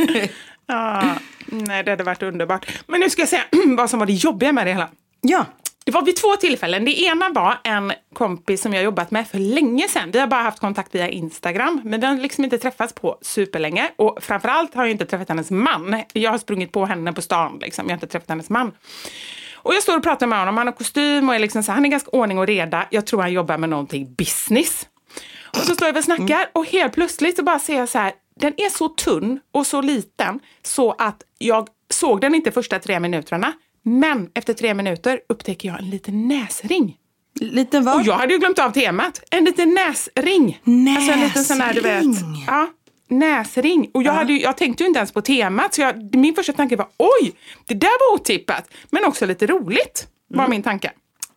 [0.68, 2.68] ja, nej, det hade varit underbart.
[2.88, 3.44] Men nu ska jag säga
[3.78, 4.90] vad som var det jobbiga med det hela.
[5.22, 5.46] Ja.
[5.88, 6.86] Det var vid två tillfällen.
[6.86, 10.12] Det ena var en kompis som jag jobbat med för länge sedan.
[10.12, 13.91] Vi har bara haft kontakt via Instagram, men vi har liksom inte träffats på superlänge.
[13.95, 16.04] Och framförallt har jag inte träffat hennes man.
[16.13, 17.86] Jag har sprungit på henne på stan, liksom.
[17.86, 18.71] jag har inte träffat hennes man.
[19.56, 21.86] Och jag står och pratar med honom, han har kostym och är liksom så, han
[21.86, 22.88] är ganska ordning och reda.
[22.91, 24.88] Jag tror han jobbar med någonting business.
[25.58, 28.13] Och så står jag och snackar och helt plötsligt så bara ser jag så här,
[28.39, 33.00] den är så tunn och så liten så att jag såg den inte första tre
[33.00, 33.54] minuterna.
[33.88, 36.97] Men efter tre minuter upptäcker jag en liten näsring.
[37.39, 37.95] Liten vad?
[37.95, 39.23] Och jag hade ju glömt av temat.
[39.32, 40.60] En liten näsring.
[40.63, 40.95] Näsring?
[40.95, 42.04] Alltså en liten sån här, du vet.
[42.47, 42.67] Ja,
[43.08, 43.89] näsring.
[43.93, 45.73] Och jag, hade ju, jag tänkte ju inte ens på temat.
[45.73, 47.34] Så jag, min första tanke var oj,
[47.65, 48.69] det där var otippat.
[48.89, 50.50] Men också lite roligt, var mm.
[50.50, 50.91] min tanke.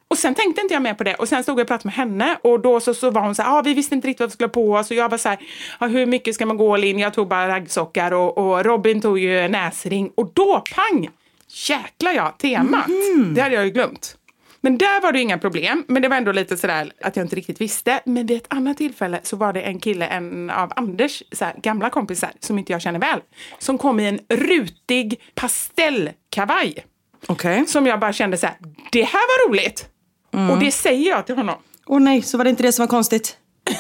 [0.08, 1.14] Och sen tänkte inte jag mer på det.
[1.14, 3.42] Och sen stod jag och pratade med henne och då så, så var hon så
[3.42, 4.90] här, ah, vi visste inte riktigt vad vi skulle ha på oss.
[4.90, 5.38] Och jag var så här,
[5.78, 6.98] ah, hur mycket ska man gå all in?
[6.98, 10.10] Jag tog bara raggsockar och, och Robin tog ju näsring.
[10.14, 11.08] Och då, pang!
[11.50, 12.88] Jäklar ja, temat.
[12.88, 13.34] Mm.
[13.34, 14.16] Det hade jag ju glömt.
[14.60, 15.84] Men där var det inga problem.
[15.88, 18.00] Men det var ändå lite sådär att jag inte riktigt visste.
[18.04, 21.90] Men vid ett annat tillfälle så var det en kille, en av Anders såhär, gamla
[21.90, 23.20] kompisar som inte jag känner väl.
[23.58, 26.84] Som kom i en rutig pastellkavaj.
[27.28, 27.66] Okay.
[27.66, 28.56] Som jag bara kände såhär,
[28.92, 29.88] det här var roligt.
[30.34, 30.50] Mm.
[30.50, 31.56] Och det säger jag till honom.
[31.86, 33.36] Åh oh, nej, så var det inte det som var konstigt?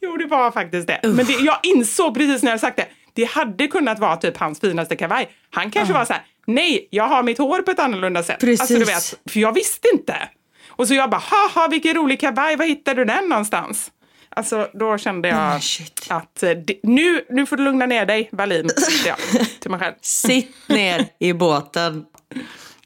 [0.00, 1.00] jo, det var faktiskt det.
[1.02, 1.16] Uff.
[1.16, 4.60] Men det, jag insåg precis när jag sagt det det hade kunnat vara typ hans
[4.60, 5.30] finaste kavaj.
[5.50, 5.98] Han kanske uh.
[5.98, 8.40] var så här, nej, jag har mitt hår på ett annorlunda sätt.
[8.40, 8.60] Precis.
[8.60, 10.28] Alltså, du vet, för jag visste inte.
[10.68, 13.90] Och så jag bara, haha, vilken rolig kavaj, var hittade du den någonstans?
[14.28, 16.50] Alltså då kände jag oh, att eh,
[16.82, 18.68] nu, nu får du lugna ner dig, Wallin,
[19.06, 19.16] ja,
[19.60, 19.94] till mig själv.
[20.00, 21.92] Sitt ner i båten.
[21.92, 22.06] Mm.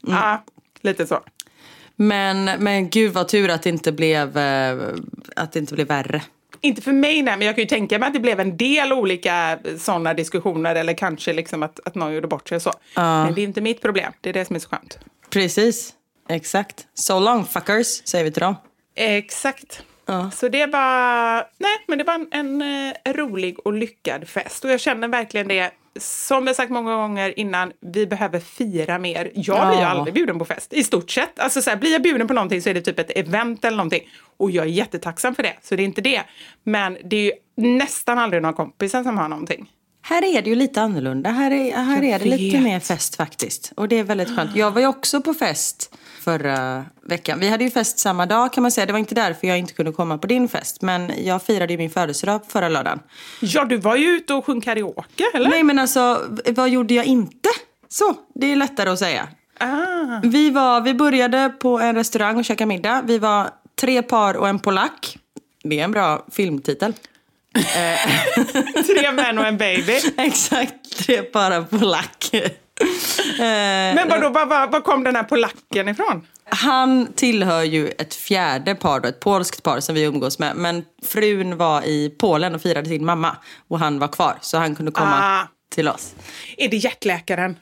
[0.03, 0.43] Ja,
[0.81, 1.19] lite så.
[1.95, 4.77] Men, men gud vad tur att det inte blev, eh,
[5.35, 6.21] att det inte blev värre.
[6.65, 8.93] Inte för mig, nej, men jag kan ju tänka mig att det blev en del
[8.93, 12.69] olika sådana diskussioner eller kanske liksom att, att någon gjorde bort sig och så.
[12.69, 12.75] Uh.
[12.95, 14.13] Men det är inte mitt problem.
[14.21, 14.99] Det är det som är så skönt.
[15.29, 15.93] Precis.
[16.29, 16.87] Exakt.
[16.93, 18.55] So long fuckers, säger vi till dem.
[18.95, 19.83] Exakt.
[20.09, 20.29] Uh.
[20.31, 24.65] Så det var, nej, men det var en, en, en eh, rolig och lyckad fest.
[24.65, 29.31] Och jag känner verkligen det som vi sagt många gånger innan, vi behöver fira mer.
[29.35, 31.39] Jag blir ju aldrig bjuden på fest, i stort sett.
[31.39, 33.77] Alltså så här, blir jag bjuden på någonting så är det typ ett event eller
[33.77, 34.09] någonting.
[34.37, 36.21] Och jag är jättetacksam för det, så det är inte det.
[36.63, 39.69] Men det är ju nästan aldrig några kompisar som har någonting.
[40.07, 41.29] Här är det ju lite annorlunda.
[41.29, 43.71] Här är, här Jag är det lite mer fest faktiskt.
[43.75, 44.55] Och det är väldigt skönt.
[44.55, 47.39] Jag var ju också på fest förra veckan.
[47.39, 48.85] Vi hade ju fest samma dag kan man säga.
[48.85, 50.81] Det var inte därför jag inte kunde komma på din fest.
[50.81, 52.99] Men jag firade ju min födelsedag förra lördagen.
[53.41, 55.49] Ja, du var ju ute och sjöng karaoke, eller?
[55.49, 57.49] Nej men alltså, vad gjorde jag inte?
[57.89, 59.27] Så, det är lättare att säga.
[59.59, 60.19] Ah.
[60.23, 63.01] Vi, var, vi började på en restaurang och käkade middag.
[63.05, 63.49] Vi var
[63.81, 65.17] tre par och en polack.
[65.63, 66.93] Det är en bra filmtitel.
[68.85, 69.99] Tre män och en baby.
[70.17, 72.33] Exakt, tre par och polack.
[72.33, 72.49] Eh,
[73.39, 76.27] Men vadå, var, var, var kom den här polacken ifrån?
[76.49, 80.55] Han tillhör ju ett fjärde par, då, ett polskt par som vi umgås med.
[80.55, 83.37] Men frun var i Polen och firade sin mamma.
[83.69, 85.47] Och han var kvar, så han kunde komma Ah.
[85.75, 86.13] till oss.
[86.57, 87.55] Är det hjärtläkaren?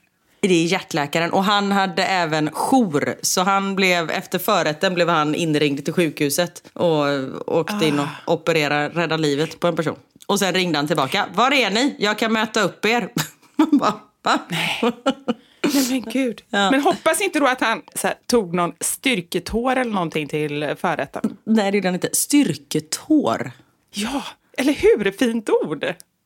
[0.47, 1.32] Det är hjärtläkaren.
[1.32, 3.15] Och han hade även jour.
[3.21, 6.63] Så han blev, efter förrätten blev han inringd till sjukhuset.
[6.73, 7.06] Och
[7.47, 9.95] åkte in och opererade, rädda livet på en person.
[10.27, 11.25] Och sen ringde han tillbaka.
[11.34, 11.95] Var är ni?
[11.99, 13.10] Jag kan möta upp er.
[13.56, 14.39] Man bara, va?
[15.73, 16.41] Nej men gud.
[16.49, 16.71] Ja.
[16.71, 21.38] Men hoppas inte då att han här, tog någon styrketår eller någonting till förrätten?
[21.43, 22.10] Nej, det är den inte.
[22.13, 23.51] Styrketår.
[23.91, 24.23] Ja,
[24.58, 25.12] eller hur?
[25.12, 25.86] Fint ord.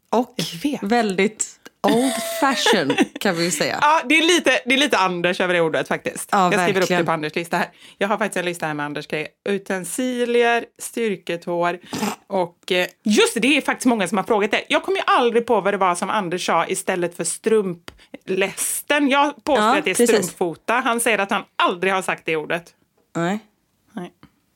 [0.10, 0.36] Och
[0.82, 1.57] väldigt
[1.94, 3.78] old fashion kan vi säga.
[3.82, 6.30] Ja, det är lite, det är lite Anders över det ordet faktiskt.
[6.32, 7.68] Ja, jag skriver upp det på Anders lista här.
[7.98, 9.28] Jag har faktiskt en lista här med Anders grejer.
[9.50, 11.80] Utensilier, styrketår
[12.28, 14.64] och eh, just det, det är faktiskt många som har frågat det.
[14.70, 19.10] Jag kommer ju aldrig på vad det var som Anders sa istället för strumplästen.
[19.10, 20.10] Jag påstår Ja, att det är precis.
[20.10, 20.74] strumpfota.
[20.74, 22.74] Han säger att han aldrig har sagt det ordet.
[23.16, 23.40] Nej.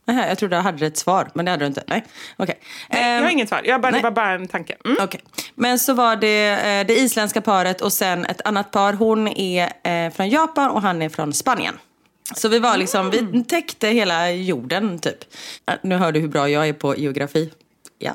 [0.06, 1.84] Nähä, jag trodde jag hade ett svar, men det hade du inte.
[1.88, 2.06] Nej,
[2.38, 2.60] okej.
[2.90, 3.62] Nej, jag har Ehm, inget svar.
[3.66, 4.76] Jag bara, det var bara en tanke.
[4.86, 4.98] Mm.
[5.02, 5.22] Okej.
[5.56, 8.94] Men så var det eh, det isländska paret och sen ett annat par.
[8.94, 11.80] Hon är eh, från Japan och han är från Spanien.
[12.36, 15.18] Så vi var liksom, vi täckte hela jorden typ.
[15.82, 17.52] Nu hör du hur bra jag är på geografi.
[18.00, 18.12] Ja.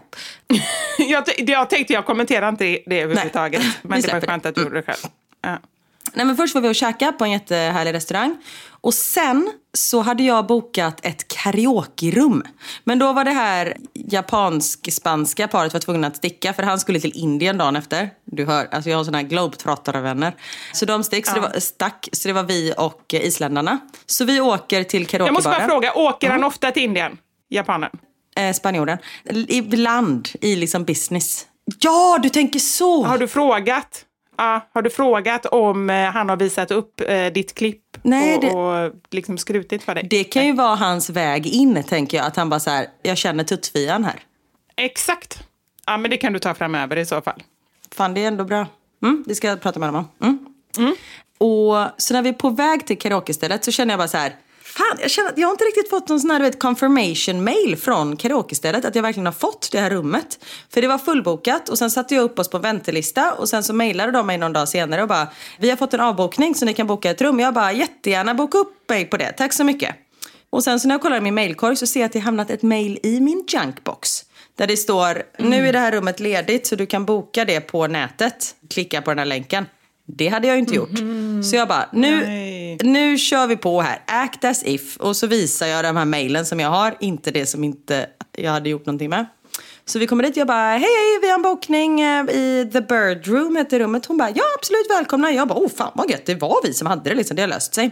[0.99, 3.63] Jag, jag tänkte, jag kommenterar inte det överhuvudtaget.
[3.83, 4.97] Men det var skönt att du gjorde det själv.
[5.43, 5.59] Ja.
[6.15, 8.37] Nej, men först var vi och käka på en jättehärlig restaurang.
[8.81, 12.43] Och sen så hade jag bokat ett karaokerum.
[12.85, 17.13] Men då var det här japansk-spanska paret var tvungna att sticka för han skulle till
[17.15, 18.11] Indien dagen efter.
[18.25, 20.33] Du hör, alltså jag har såna här globetrottar-vänner.
[20.73, 23.79] Så de stick, så det var, stack, så det var vi och eh, isländarna.
[24.07, 25.71] Så vi åker till Jag måste bara karaokebaren.
[25.71, 27.19] fråga, åker han ofta till Indien?
[27.49, 27.91] Japanen?
[28.37, 28.99] Eh, spanjoren.
[29.49, 31.47] Ibland i liksom business.
[31.81, 33.03] Ja, du tänker så!
[33.05, 34.05] Har du frågat?
[34.39, 38.41] Ja, har du frågat om eh, han har visat upp eh, ditt klipp Nej, och,
[38.41, 38.51] det-
[38.87, 40.07] och liksom skrutit för dig?
[40.11, 42.27] Det kan ju vara hans väg in, tänker jag.
[42.27, 44.21] Att han bara så här, jag känner tuttfian här.
[44.77, 45.39] Exakt.
[45.87, 47.43] Ja, men det kan du ta framöver i så fall.
[47.95, 48.67] Fan, det är ändå bra.
[49.03, 50.47] Mm, det ska jag prata med honom om.
[50.79, 50.95] Mm.
[51.39, 54.35] Och så när vi är på väg till karaokestället så känner jag bara så här.
[54.77, 57.77] Fan, jag känner att jag har inte riktigt fått någon sån här vet, confirmation mail
[57.77, 58.85] från karaokestället.
[58.85, 60.45] Att jag verkligen har fått det här rummet.
[60.71, 63.33] För det var fullbokat och sen satte jag upp oss på en väntelista.
[63.33, 65.29] Och sen så mejlade de mig någon dag senare och bara.
[65.59, 67.41] Vi har fått en avbokning så ni kan boka ett rum.
[67.41, 69.33] Jag bara jättegärna boka upp mig på det.
[69.33, 69.95] Tack så mycket.
[70.51, 72.25] Och sen så när jag kollar i min mailkorg så ser jag att det har
[72.25, 74.25] hamnat ett mail i min junkbox.
[74.55, 77.87] Där det står, nu är det här rummet ledigt så du kan boka det på
[77.87, 78.55] nätet.
[78.71, 79.67] Klicka på den här länken.
[80.07, 80.99] Det hade jag inte gjort.
[81.45, 82.79] Så jag bara, nu, Nej.
[82.83, 84.03] nu kör vi på här.
[84.07, 84.97] Act as if.
[84.97, 86.97] Och så visar jag de här mailen som jag har.
[87.01, 89.27] Inte det som inte jag hade gjort någonting med.
[89.85, 92.71] Så vi kommer dit och jag bara, hej hej, vi har en bokning eh, i
[92.73, 94.07] The Bird Room, heter rummet.
[94.07, 95.31] Hon bara, ja absolut välkomna.
[95.31, 97.49] Jag bara, oh fan vad gött, det var vi som hade det liksom, det har
[97.49, 97.91] löst sig.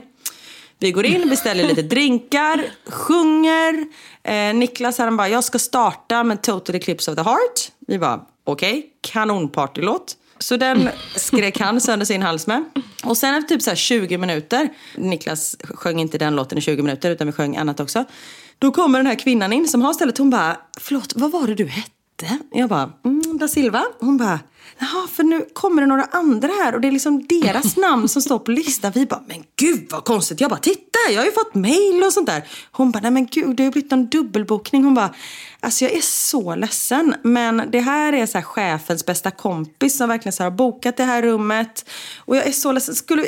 [0.79, 3.87] Vi går in, beställer lite drinkar, sjunger.
[4.23, 7.73] Eh, Niklas han bara, jag ska starta med Total Eclipse of the Heart.
[7.87, 10.17] Vi bara, okej, kanonpartylåt.
[10.39, 12.65] Så den skrek han sönder sin hals med.
[13.05, 16.83] Och sen efter typ så här 20 minuter, Niklas sjöng inte den låten i 20
[16.83, 18.05] minuter utan vi sjöng annat också.
[18.59, 21.55] Då kommer den här kvinnan in som har stället, hon bara, förlåt vad var det
[21.55, 22.39] du hette?
[22.53, 23.85] Jag bara, mm, da Silva.
[24.01, 24.41] Hon bara,
[24.79, 28.23] jaha för nu kommer det några andra här och det är liksom deras namn som
[28.23, 28.93] står på listan.
[28.95, 30.41] Vi bara, men gud vad konstigt.
[30.41, 32.45] Jag bara, titta jag har ju fått mail och sånt där.
[32.73, 34.85] Hon bara, nej men gud det har ju blivit någon dubbelbokning.
[34.85, 35.15] Hon bara,
[35.61, 37.15] alltså jag är så ledsen.
[37.23, 41.05] Men det här är så här chefens bästa kompis som verkligen så har bokat det
[41.05, 41.91] här rummet.
[42.19, 42.95] Och jag är så ledsen.
[42.95, 43.27] Skulle,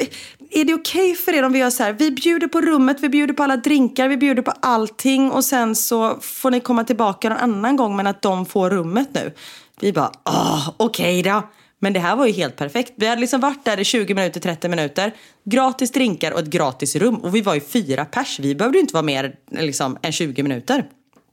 [0.51, 3.09] är det okej för er om vi gör så här, vi bjuder på rummet, vi
[3.09, 7.29] bjuder på alla drinkar, vi bjuder på allting och sen så får ni komma tillbaka
[7.29, 9.33] någon annan gång men att de får rummet nu.
[9.81, 11.43] Vi bara, åh, okej då.
[11.79, 12.93] Men det här var ju helt perfekt.
[12.97, 15.15] Vi hade liksom varit där i 20 minuter, 30 minuter.
[15.45, 17.17] Gratis drinkar och ett gratis rum.
[17.17, 18.41] Och vi var ju fyra pers.
[18.41, 20.85] Vi behövde ju inte vara mer liksom, än 20 minuter.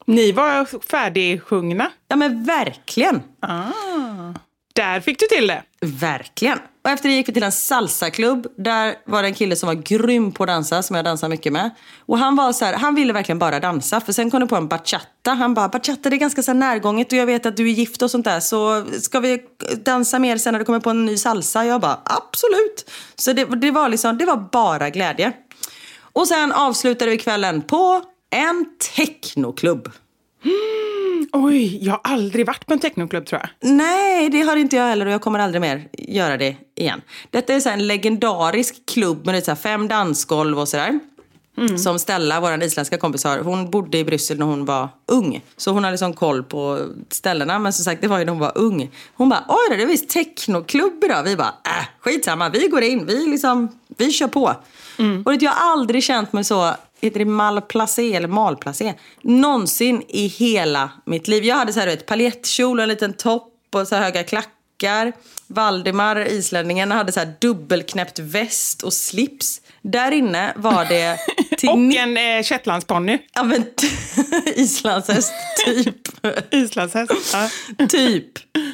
[0.05, 1.91] Ni var färdigsjungna.
[2.07, 3.21] Ja men verkligen.
[3.39, 4.33] Ah.
[4.75, 5.63] Där fick du till det.
[5.81, 6.59] Verkligen.
[6.83, 8.47] Och efter det gick vi till en salsaklubb.
[8.57, 11.53] Där var det en kille som var grym på att dansa, som jag dansar mycket
[11.53, 11.69] med.
[12.05, 14.01] Och han var så här, han ville verkligen bara dansa.
[14.01, 15.31] För sen kom det på en bachata.
[15.31, 18.01] Han bara, bachata det är ganska så närgånget och jag vet att du är gift
[18.01, 18.39] och sånt där.
[18.39, 19.39] Så ska vi
[19.85, 21.65] dansa mer sen när du kommer på en ny salsa?
[21.65, 22.91] Jag bara, absolut.
[23.15, 25.33] Så det, det var liksom, det var bara glädje.
[26.13, 29.91] Och sen avslutade vi kvällen på en technoklubb.
[31.31, 33.71] Oj, jag har aldrig varit på en technoklubb tror jag.
[33.71, 37.01] Nej, det har inte jag heller och jag kommer aldrig mer göra det igen.
[37.29, 40.99] Detta är så en legendarisk klubb med så fem dansgolv och sådär.
[41.57, 41.77] Mm.
[41.77, 43.39] Som Stella, vår isländska kompis, har.
[43.39, 45.41] Hon bodde i Bryssel när hon var ung.
[45.57, 46.79] Så hon hade sån koll på
[47.09, 47.59] ställena.
[47.59, 48.91] Men som sagt, det var ju när hon var ung.
[49.13, 51.23] Hon bara, oj det är visst technoklubb idag.
[51.23, 54.55] Vi bara, äh, skitsamma, vi går in, vi, liksom, vi kör på.
[54.99, 55.23] Mm.
[55.23, 56.73] Och jag har aldrig känt mig så
[57.07, 58.93] heter det malplacé eller malplacé?
[59.21, 61.43] Någonsin i hela mitt liv.
[61.43, 65.13] Jag hade så här, vet, paljettkjol och en liten topp och så här höga klackar.
[65.47, 69.61] Valdemar, islänningen, hade så här dubbelknäppt väst och slips.
[69.83, 71.19] Där inne var det...
[71.69, 73.19] Och en eh, shetlandsponny.
[73.33, 73.65] Ja, men
[74.55, 75.33] islandshäst,
[75.65, 75.95] typ.
[76.51, 77.49] islandshäst, ja.
[77.87, 78.25] Typ.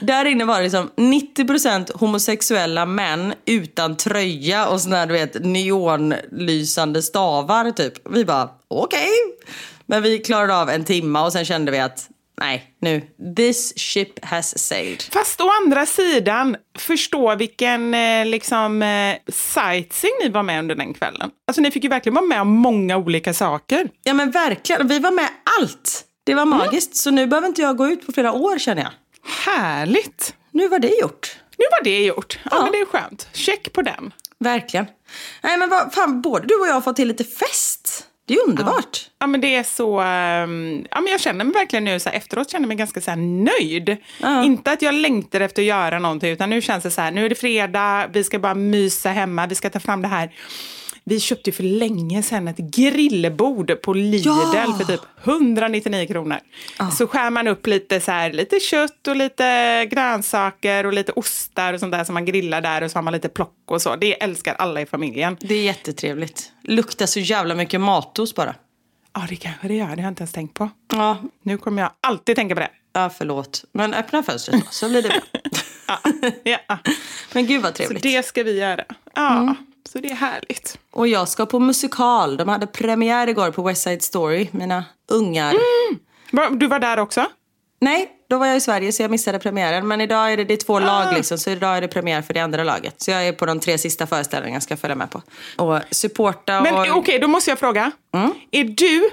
[0.02, 5.45] Där inne var det liksom 90% homosexuella män utan tröja och såna här, du vet,
[5.45, 7.93] neonlysande stavar, typ.
[8.10, 9.00] Vi bara, okej.
[9.00, 9.45] Okay.
[9.86, 13.02] Men vi klarade av en timma och sen kände vi att nej, nu,
[13.36, 15.04] this ship has sailed.
[15.12, 20.93] Fast å andra sidan, förstå vilken eh, liksom, eh, sightseeing ni var med under den
[20.93, 21.32] kvällen.
[21.47, 23.89] Alltså ni fick ju verkligen vara med om många olika saker.
[24.04, 26.06] Ja men verkligen, vi var med allt.
[26.23, 26.95] Det var magiskt, mm.
[26.95, 28.91] så nu behöver inte jag gå ut på flera år känner jag.
[29.45, 30.36] Härligt!
[30.52, 31.38] Nu var det gjort.
[31.58, 32.39] Nu var det gjort.
[32.43, 32.63] Ja, ja.
[32.63, 33.28] men det är skönt.
[33.34, 34.13] Check på den.
[34.39, 34.86] Verkligen.
[35.41, 38.06] Nej men vad fan, både du och jag har fått till lite fest.
[38.30, 39.02] Det är underbart.
[39.06, 40.00] Ja, ja men det är så...
[40.00, 43.12] Um, ja, men jag känner mig verkligen nu så här, efteråt känner mig ganska så
[43.12, 43.98] här, nöjd.
[44.22, 44.44] Ja.
[44.44, 47.26] Inte att jag längtar efter att göra någonting utan nu känns det så här, nu
[47.26, 50.32] är det fredag, vi ska bara mysa hemma, vi ska ta fram det här
[51.04, 54.76] vi köpte ju för länge sedan ett grillbord på Lidl ja!
[54.78, 56.38] för typ 199 kronor.
[56.80, 56.92] Ja.
[56.92, 61.74] Så skär man upp lite, så här, lite kött och lite grönsaker och lite ostar
[61.74, 63.96] och sånt där som man grillar där och så har man lite plock och så.
[63.96, 65.38] Det älskar alla i familjen.
[65.40, 66.52] Det är jättetrevligt.
[66.64, 68.56] Luktar så jävla mycket matos bara.
[69.14, 69.86] Ja, det kanske det gör.
[69.86, 70.70] Det har jag inte ens tänkt på.
[70.94, 71.18] Ja.
[71.44, 72.70] Nu kommer jag alltid tänka på det.
[72.94, 73.64] Ja, förlåt.
[73.72, 75.42] Men öppna fönstret så blir det bra.
[76.44, 76.62] ja.
[76.68, 76.78] ja.
[77.34, 78.02] Men gud vad trevligt.
[78.02, 78.84] Så det ska vi göra.
[79.16, 79.38] Ja.
[79.38, 79.56] Mm.
[79.89, 80.80] Så det är härligt.
[80.92, 82.38] Och jag ska på musikal.
[82.38, 85.56] De hade premiär igår på West Side Story, mina ungar.
[86.32, 86.60] Mm.
[86.60, 87.26] Du var där också?
[87.82, 89.88] Nej, då var jag i Sverige så jag missade premiären.
[89.88, 90.80] Men idag är det, det är två ah.
[90.80, 93.02] lag liksom, så idag är det premiär för det andra laget.
[93.02, 95.22] Så jag är på de tre sista föreställningarna jag ska följa med på.
[95.58, 96.63] Och supporta och...
[96.63, 97.92] Men okej, okay, då måste jag fråga.
[98.13, 98.34] Mm?
[98.52, 99.10] Är du,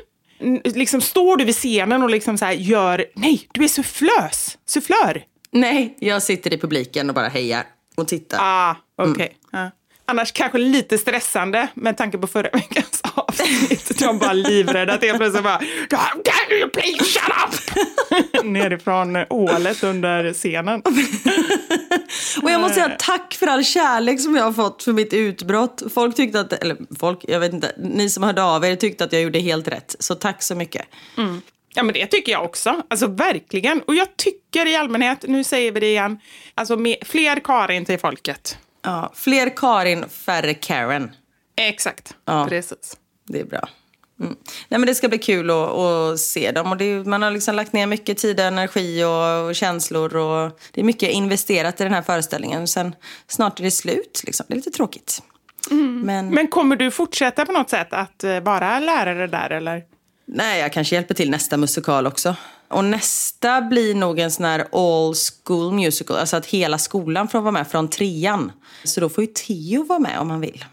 [0.70, 5.24] liksom står du vid scenen och liksom så här gör, nej, du är sufflös, sufflör?
[5.50, 7.64] Nej, jag sitter i publiken och bara hejar
[7.96, 8.38] och tittar.
[8.40, 9.12] Ah, okej.
[9.12, 9.28] Okay.
[9.52, 9.66] Mm.
[9.66, 9.70] Ah.
[10.08, 13.98] Annars kanske lite stressande med tanke på förra veckans avsnitt.
[13.98, 18.44] De bara livrädda att helt plötsligt bara Can you please shut up?
[18.44, 20.82] Nerifrån ålet under scenen.
[22.42, 25.82] och jag måste säga tack för all kärlek som jag har fått för mitt utbrott.
[25.94, 29.12] Folk tyckte att, eller folk, jag vet inte, ni som hörde av er tyckte att
[29.12, 29.96] jag gjorde helt rätt.
[29.98, 30.86] Så tack så mycket.
[31.18, 31.40] Mm.
[31.74, 32.82] Ja men det tycker jag också.
[32.88, 33.80] Alltså verkligen.
[33.80, 36.18] Och jag tycker i allmänhet, nu säger vi det igen,
[36.54, 38.58] alltså fler Karin till folket.
[38.86, 41.10] Ja, fler Karin, färre Karen.
[41.56, 42.46] Exakt, ja.
[42.48, 42.96] precis.
[43.24, 43.68] Det är bra.
[44.20, 44.36] Mm.
[44.68, 46.70] Nej, men det ska bli kul att, att se dem.
[46.70, 50.16] Och det, man har liksom lagt ner mycket tid, energi och, och, känslor.
[50.16, 52.68] Och det är mycket investerat i den här föreställningen.
[52.68, 52.94] Sen
[53.26, 54.22] snart är det slut.
[54.26, 54.46] Liksom.
[54.48, 55.22] Det är lite tråkigt.
[55.70, 56.00] Mm.
[56.00, 59.50] Men, men kommer du fortsätta på något sätt att eh, vara lärare där?
[59.50, 59.82] Eller?
[60.26, 62.36] Nej, jag kanske hjälper till nästa musikal också.
[62.68, 66.16] Och nästa blir nog en sån här all school musical.
[66.16, 68.52] Alltså att hela skolan får vara med från trean.
[68.84, 70.64] Så då får ju Theo vara med om han vill.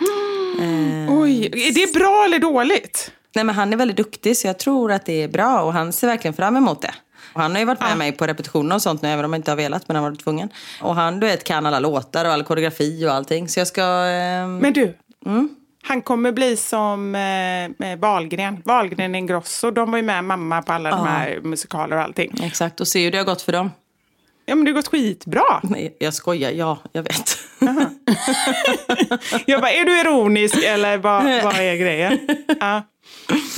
[0.00, 0.28] Mm.
[0.60, 3.12] Eh, Oj, är det bra eller dåligt?
[3.34, 5.92] Nej men han är väldigt duktig så jag tror att det är bra och han
[5.92, 6.94] ser verkligen fram emot det.
[7.32, 7.96] Och han har ju varit med ah.
[7.96, 10.10] mig på repetitioner och sånt nu, även om han inte har velat, men han har
[10.10, 10.48] varit tvungen.
[10.82, 13.48] Och han du vet, kan alla låtar och all koreografi och allting.
[13.48, 13.82] Så jag ska...
[13.82, 14.48] Eh...
[14.48, 14.96] Men du,
[15.26, 15.48] mm?
[15.82, 18.62] Han kommer bli som eh, Wahlgren.
[18.64, 19.70] Wahlgren Ingrosso.
[19.70, 20.96] De var ju med mamma på alla ja.
[20.96, 22.32] de här musikaler och allting.
[22.42, 23.70] Exakt, och se hur det har gått för dem.
[24.46, 25.60] Ja, men det har gått skitbra.
[25.62, 26.50] Nej, jag skojar.
[26.50, 27.38] Ja, jag vet.
[29.46, 32.18] jag bara, är du ironisk eller vad, vad är grejen?
[32.60, 32.82] Ja.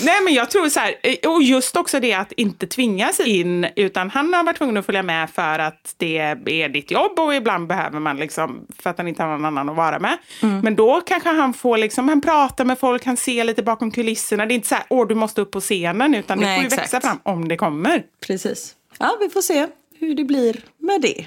[0.04, 3.66] Nej men jag tror så här, eh, och just också det att inte tvingas in,
[3.76, 7.34] utan han har varit tvungen att följa med för att det är ditt jobb och
[7.34, 10.18] ibland behöver man liksom, för att han inte har någon annan att vara med.
[10.42, 10.60] Mm.
[10.60, 14.46] Men då kanske han får liksom, han pratar med folk, han ser lite bakom kulisserna.
[14.46, 16.62] Det är inte så här, åh du måste upp på scenen, utan det Nej, får
[16.62, 16.82] ju exakt.
[16.82, 18.02] växa fram om det kommer.
[18.26, 18.74] Precis.
[18.98, 19.66] Ja, vi får se
[19.98, 21.26] hur det blir med det.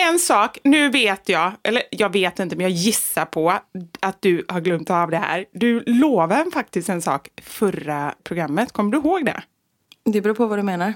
[0.00, 3.50] En sak, nu vet jag, eller jag vet inte, men jag gissar på
[4.00, 5.44] att du har glömt av det här.
[5.52, 8.72] Du lovade faktiskt en sak förra programmet.
[8.72, 9.42] Kommer du ihåg det?
[10.04, 10.94] Det beror på vad du menar.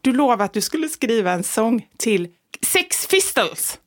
[0.00, 2.28] Du lovade att du skulle skriva en sång till
[2.66, 3.78] Sex Pistols.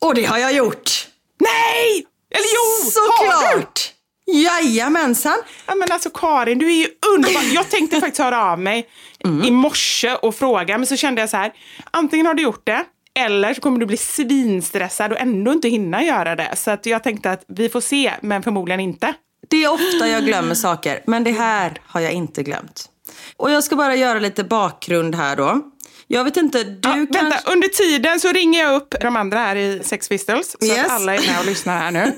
[0.00, 1.08] Och det har jag gjort!
[1.38, 2.06] Nej!
[2.30, 2.90] Eller jo!
[2.90, 3.94] Såklart!
[4.26, 5.36] Jajamensan!
[5.66, 7.42] Ja, men alltså Karin, du är ju underbar.
[7.54, 8.88] Jag tänkte faktiskt höra av mig
[9.24, 9.44] mm.
[9.44, 11.52] i morse och fråga, men så kände jag så här.
[11.90, 12.84] Antingen har du gjort det,
[13.18, 16.56] eller så kommer du bli svinstressad och ändå inte hinna göra det.
[16.56, 19.14] Så att jag tänkte att vi får se, men förmodligen inte.
[19.48, 22.88] Det är ofta jag glömmer saker, men det här har jag inte glömt.
[23.36, 25.60] Och jag ska bara göra lite bakgrund här då.
[26.06, 27.22] Jag vet inte, du ja, kanske...
[27.22, 30.78] Vänta, under tiden så ringer jag upp de andra här i Sex Pistols så yes.
[30.78, 32.12] att alla är med och lyssnar här nu.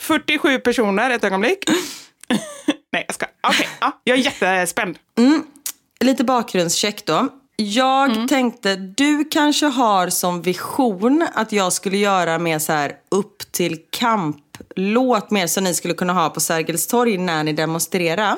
[0.00, 1.70] 47 personer, ett ögonblick.
[2.92, 3.26] Nej, jag ska...
[3.42, 4.98] Okej, okay, ja, jag är jättespänd.
[5.18, 5.42] Mm.
[6.00, 7.28] Lite bakgrundscheck då.
[7.62, 8.28] Jag mm.
[8.28, 13.78] tänkte, du kanske har som vision att jag skulle göra mer så här upp till
[13.90, 18.36] kamp-låt mer som ni skulle kunna ha på Sergels torg när ni demonstrerar.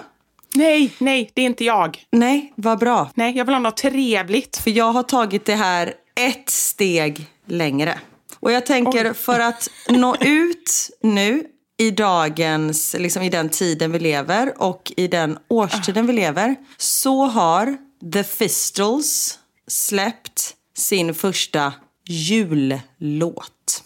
[0.54, 2.04] Nej, nej, det är inte jag.
[2.12, 3.10] Nej, vad bra.
[3.14, 4.56] Nej, jag vill ha något trevligt.
[4.56, 7.98] För jag har tagit det här ett steg längre.
[8.40, 9.14] Och jag tänker Oj.
[9.14, 11.44] för att nå ut nu
[11.78, 17.24] i dagens, liksom i den tiden vi lever och i den årstiden vi lever så
[17.24, 19.38] har The Fistles
[19.68, 21.72] släppt sin första
[22.09, 23.84] jullåt.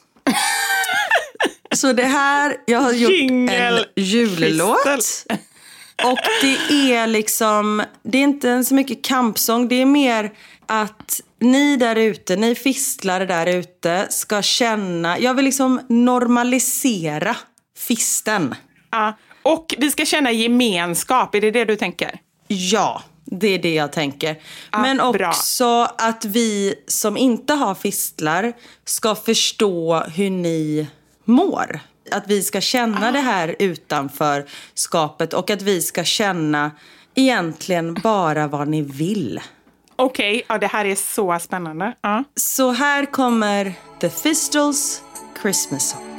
[1.75, 4.87] Så det här, jag har gjort Jingle en jullåt.
[6.05, 10.33] Och det är liksom, det är inte så mycket kampsång, det är mer
[10.67, 17.37] att ni där ute, ni fistlare där ute ska känna, jag vill liksom normalisera
[17.79, 18.55] fisten.
[18.91, 22.21] Ja, och vi ska känna gemenskap, är det det du tänker?
[22.49, 23.03] Ja,
[23.39, 24.37] det är det jag tänker.
[24.72, 25.95] Ja, Men också bra.
[25.99, 28.53] att vi som inte har fistlar
[28.85, 30.89] ska förstå hur ni
[31.24, 31.80] mår.
[32.11, 33.12] Att vi ska känna ah.
[33.12, 36.70] det här utanför skapet och att vi ska känna
[37.14, 39.41] egentligen bara vad ni vill.
[39.97, 40.43] Okej, okay.
[40.49, 41.95] ja, det här är så spännande.
[42.07, 42.20] Uh.
[42.37, 45.03] Så här kommer The Fistles
[45.43, 46.14] Christmas Song.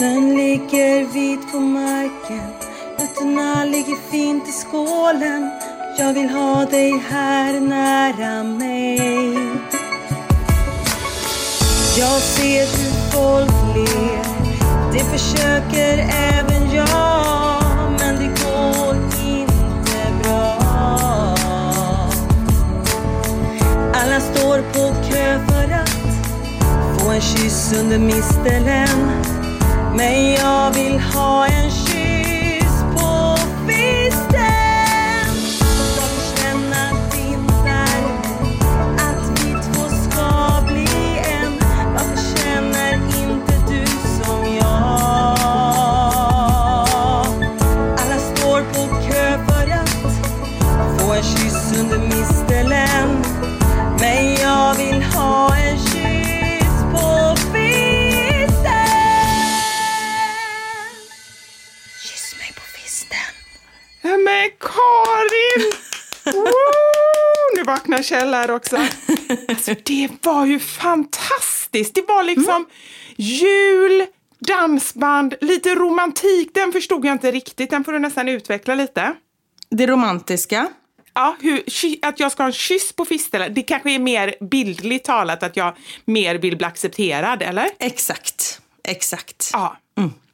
[0.00, 2.52] Snön ligger vit på marken.
[2.98, 5.50] Nötterna ligger fint i skålen.
[5.98, 9.34] Jag vill ha dig här nära mig.
[11.98, 14.24] Jag ser hur folk ler.
[14.92, 17.62] Det försöker även jag
[18.00, 18.96] Men det går
[19.26, 20.56] inte bra.
[23.94, 29.29] Alla står på kö för att få en kyss under mistelen
[29.96, 33.36] men jag vill ha en kyss på
[33.66, 34.09] fisten
[68.10, 68.76] Kjell här också.
[69.48, 71.94] Alltså, det var ju fantastiskt.
[71.94, 72.66] Det var liksom
[73.16, 74.06] jul,
[74.38, 76.50] dansband, lite romantik.
[76.54, 77.70] Den förstod jag inte riktigt.
[77.70, 79.14] Den får du nästan utveckla lite.
[79.70, 80.68] Det romantiska.
[81.14, 81.62] Ja, hur,
[82.02, 85.56] att jag ska ha en kyss på fistelen, det kanske är mer bildligt talat att
[85.56, 87.70] jag mer vill bli accepterad, eller?
[87.78, 88.60] Exakt.
[88.84, 89.50] Exakt.
[89.52, 89.76] Ja.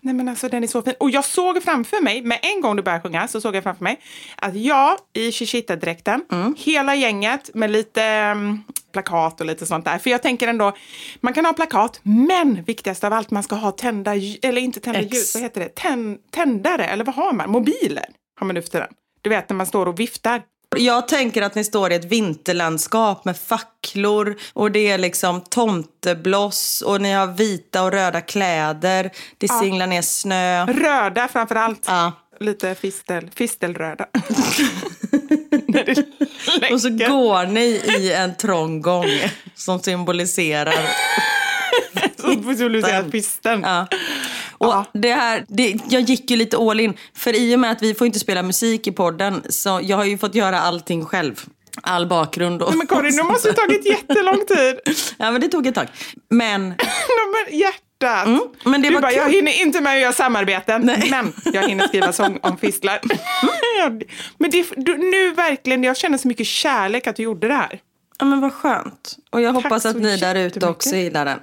[0.06, 0.94] Nej men alltså den är så fin.
[1.00, 3.84] Och jag såg framför mig, med en gång du började sjunga, så såg jag framför
[3.84, 4.00] mig
[4.36, 6.24] att jag i Chichita-dräkten,
[6.56, 9.98] hela gänget med lite mm, plakat och lite sånt där.
[9.98, 10.72] För jag tänker ändå,
[11.20, 15.00] man kan ha plakat, men viktigast av allt, man ska ha tända, eller inte tända
[15.00, 15.14] Ex.
[15.14, 15.74] ljus, vad heter det?
[15.74, 17.50] Tän, tändare, eller vad har man?
[17.50, 18.06] Mobiler
[18.40, 18.88] har man nu för tiden.
[19.22, 20.42] Du vet när man står och viftar.
[20.76, 26.82] Jag tänker att ni står i ett vinterlandskap med facklor och det är liksom tomtebloss
[26.86, 29.10] och ni har vita och röda kläder.
[29.38, 30.66] Det singlar ner snö.
[30.66, 31.84] Röda framför allt.
[31.86, 32.12] Ja.
[32.40, 34.06] Lite fistel, fistelröda.
[36.72, 37.66] Och så går ni
[37.98, 39.08] i en trång gång
[39.54, 40.74] som symboliserar...
[42.16, 43.62] Så symboliserar fisten.
[43.62, 43.86] Ja.
[44.58, 44.84] Och Ja.
[44.92, 46.94] det här, det, jag gick ju lite all in.
[47.14, 50.04] För i och med att vi får inte spela musik i podden så jag har
[50.04, 51.44] ju fått göra allting själv.
[51.82, 52.68] All bakgrund och...
[52.68, 54.78] Nej, Men Karin, det måste ju tagit jättelång tid.
[55.18, 55.86] Ja men det tog ett tag.
[56.30, 56.76] Men Nej,
[57.48, 58.26] men hjärtat.
[58.26, 59.18] Mm, men det du var bara, kul.
[59.20, 63.00] jag hinner inte med att göra samarbeten, men jag hinner skriva sång om fistlar.
[64.38, 67.80] Men det, du, nu verkligen, jag känner så mycket kärlek att du gjorde det här.
[68.18, 69.16] Ja, men vad skönt.
[69.30, 71.38] Och jag hoppas så att ni där ute också gillar den.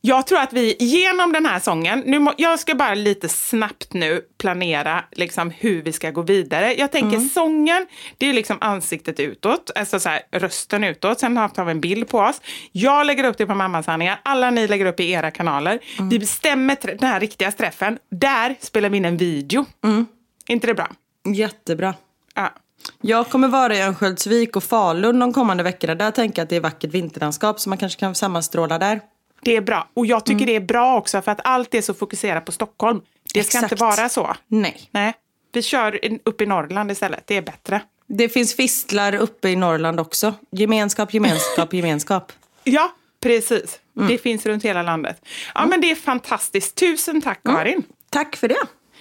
[0.00, 3.92] Jag tror att vi genom den här sången, nu må, jag ska bara lite snabbt
[3.92, 6.74] nu planera liksom hur vi ska gå vidare.
[6.74, 7.28] Jag tänker Mm.
[7.28, 7.86] sången,
[8.18, 11.20] det är liksom ansiktet utåt, alltså så här, rösten utåt.
[11.20, 12.40] Sen har vi en bild på oss.
[12.72, 15.78] Jag lägger upp det på Mammas sanningar, alla ni lägger upp i era kanaler.
[15.98, 16.08] Mm.
[16.08, 17.98] Vi bestämmer den här riktiga träffen.
[18.10, 19.66] Där spelar vi in en video.
[19.84, 20.06] Mm.
[20.48, 20.88] inte det bra?
[21.34, 21.94] Jättebra.
[22.34, 22.52] Ja.
[23.00, 25.94] Jag kommer vara i Örnsköldsvik och Falun de kommande veckorna.
[25.94, 29.00] Där tänker jag att det är vackert vinterlandskap så man kanske kan sammanstråla där.
[29.40, 29.88] Det är bra.
[29.94, 30.24] Och jag Mm.
[30.38, 33.00] tycker det är bra också för att allt är så fokuserat på Stockholm.
[33.34, 33.72] Det ska Exakt.
[33.72, 34.36] inte vara så.
[34.46, 34.88] Nej.
[34.90, 35.12] Nej,
[35.52, 37.26] vi kör upp i Norrland istället.
[37.26, 37.80] Det är bättre.
[38.06, 40.34] Det finns fistlar uppe i Norrland också.
[40.50, 42.32] Gemenskap, gemenskap, gemenskap.
[42.64, 43.78] Ja, precis.
[43.96, 44.08] Mm.
[44.08, 45.20] Det finns runt hela landet.
[45.54, 46.74] Ja, men det är fantastiskt.
[46.74, 47.82] Tusen tack, Karin.
[48.10, 48.60] Tack för det.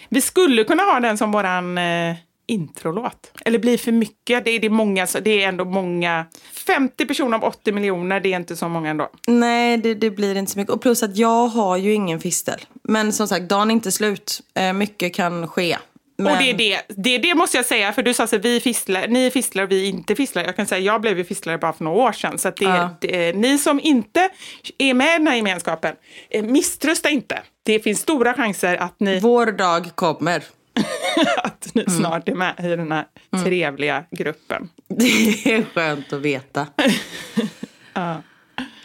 [0.09, 2.15] Vi skulle kunna ha den som våran eh,
[2.47, 3.31] introlåt.
[3.45, 4.45] Eller blir för mycket.
[4.45, 6.25] Det är, det, många, det är ändå många.
[6.67, 9.09] 50 personer av 80 miljoner, det är inte så många ändå.
[9.27, 10.73] Nej, det, det blir inte så mycket.
[10.73, 12.65] Och plus att jag har ju ingen fistel.
[12.83, 14.41] Men som sagt, dagen är inte slut.
[14.55, 15.77] Eh, mycket kan ske.
[16.17, 16.33] Men...
[16.33, 19.07] Och det är det, det det måste jag säga, för du sa så vi fistlar,
[19.07, 20.43] ni är fistlar och vi inte fistlar.
[20.43, 22.37] Jag kan säga jag blev ju fistlare bara för några år sedan.
[22.37, 22.89] Så att det, Ja.
[23.01, 24.29] det, ni som inte
[24.77, 25.95] är med i den här gemenskapen,
[26.29, 27.41] eh, misströsta inte.
[27.63, 30.43] Det finns stora chanser att ni, Vår dag kommer.
[31.43, 33.05] att ni snart är med i den här
[33.43, 34.69] trevliga gruppen.
[34.87, 36.67] Det är skönt att veta.
[37.93, 38.21] ja.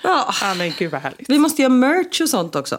[0.03, 1.31] Ja men gud vad härligt.
[1.31, 2.79] Vi måste göra merch och sånt också.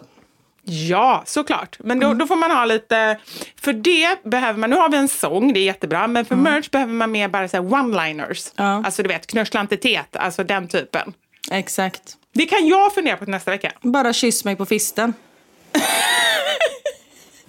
[0.65, 1.77] Ja, såklart.
[1.79, 3.19] Men då, då får man ha lite...
[3.61, 4.69] För det behöver man...
[4.69, 6.07] Nu har vi en sång, det är jättebra.
[6.07, 8.53] Men för merch behöver man mer bara one-liners.
[8.55, 8.83] Ja.
[8.85, 11.13] Alltså du vet, knörsklantitet, alltså den typen.
[11.51, 12.17] Exakt.
[12.33, 13.71] Det kan jag fundera på till nästa vecka.
[13.81, 15.13] Bara kyss mig på fisten.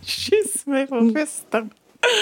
[0.07, 1.71] Kyss mig på festen.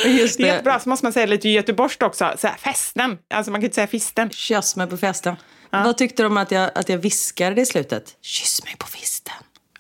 [0.05, 2.33] Just Det är jättebra, så måste man säga lite göteborgskt också.
[2.39, 3.19] Så här, festen.
[3.35, 4.31] Alltså man kan inte säga fisten.
[4.31, 5.37] Kyss mig på festen.
[5.71, 8.17] Vad tyckte du om att jag, att jag viskade det i slutet?
[8.23, 9.35] Kyss mig på fisten.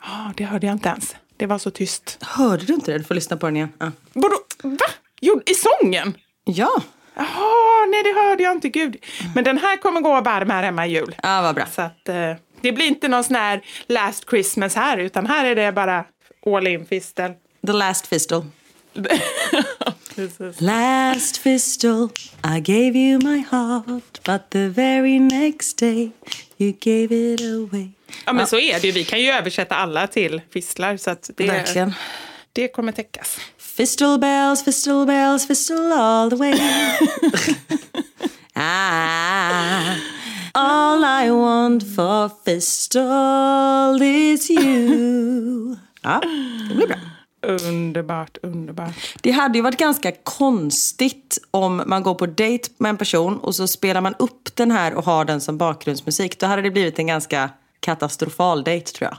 [0.04, 1.16] Ja, det hörde jag inte ens.
[1.36, 2.18] Det var så tyst.
[2.20, 2.98] Hörde du inte det?
[2.98, 3.72] Du får lyssna på den igen.
[3.78, 3.90] Ja.
[4.12, 4.36] Vadå?
[4.62, 4.86] Va?
[5.20, 6.14] Jo, I sången?
[6.44, 6.82] Ja,
[7.14, 8.68] Jaha, nej det hörde jag inte.
[8.68, 8.96] Gud.
[9.34, 11.14] Men den här kommer gå varm här hemma i jul.
[11.22, 11.66] ja vad bra.
[11.66, 15.54] Så att eh, det blir inte någon sån här last Christmas här, utan här är
[15.54, 16.04] det bara
[16.46, 17.32] all in fistel.
[17.66, 18.44] The last fistle.
[20.58, 22.10] Last fistle,
[22.44, 26.12] I gave you my heart But the very next day
[26.58, 27.88] you gave it away
[28.26, 28.92] Ja, men så är det ju.
[28.92, 31.94] Vi kan ju översätta alla till fistlar, så att det, Verkligen.
[32.52, 33.38] det kommer täckas.
[33.58, 36.52] Fistle bells, fistle bells, fistle all the way
[38.54, 39.94] ah,
[40.52, 46.20] All I want for fistle is you Ja,
[46.68, 46.96] det blir bra.
[47.42, 49.14] Underbart, underbart.
[49.20, 53.54] Det hade ju varit ganska konstigt om man går på dejt med en person och
[53.54, 56.38] så spelar man upp den här och har den som bakgrundsmusik.
[56.38, 59.16] Då hade det blivit en ganska katastrofal dejt tror jag.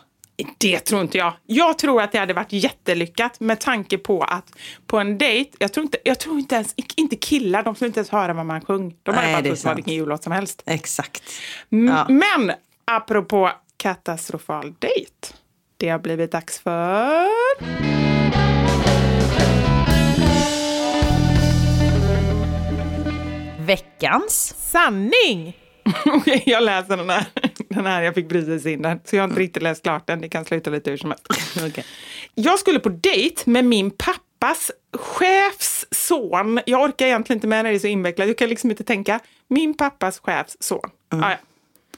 [0.57, 1.34] Det tror inte jag.
[1.45, 4.51] Jag tror att det hade varit jättelyckat med tanke på att
[4.88, 7.99] på en dejt, jag tror inte, jag tror inte ens, inte killar, de skulle inte
[7.99, 8.95] ens höra vad man sjöng.
[9.03, 10.63] De hade Nej, bara trott vilken jullåt som helst.
[10.65, 11.24] Exakt.
[11.69, 12.05] Ja.
[12.09, 12.51] Men
[12.86, 15.28] apropå katastrofal dejt.
[15.78, 18.03] Det har blivit dags för...
[23.66, 24.55] Veckans.
[24.57, 25.57] Sanning!
[26.05, 27.26] Okej, jag läser den här.
[27.70, 28.99] Den här, jag fick precis in den.
[29.05, 30.22] Så jag har inte riktigt läst klart den.
[30.22, 31.28] Det kan sluta lite hur som helst.
[31.68, 31.84] Okay.
[32.36, 36.59] Jag skulle på dejt med min pappas chefs son.
[36.66, 38.28] Jag orkar egentligen inte med när det är så invecklat.
[38.28, 39.20] Jag kan liksom inte tänka.
[39.47, 40.89] Min pappas chefs son.
[41.14, 41.24] Mm.
[41.24, 41.38] Ah, ja.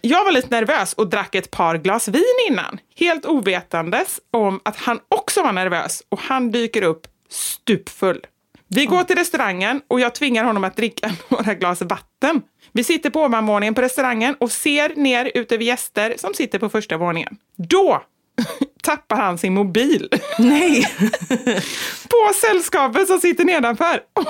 [0.01, 2.79] Jag var lite nervös och drack ett par glas vin innan.
[2.95, 8.25] Helt ovetandes om att han också var nervös och han dyker upp stupfull.
[8.67, 12.41] Vi går till restaurangen och jag tvingar honom att dricka några glas vatten.
[12.71, 16.69] Vi sitter på ovanvåningen på restaurangen och ser ner ut över gäster som sitter på
[16.69, 17.37] första våningen.
[17.55, 18.03] Då
[18.83, 20.09] tappar han sin mobil.
[20.39, 20.87] Nej!
[22.09, 24.01] på sällskapet som sitter nedanför.
[24.13, 24.25] Och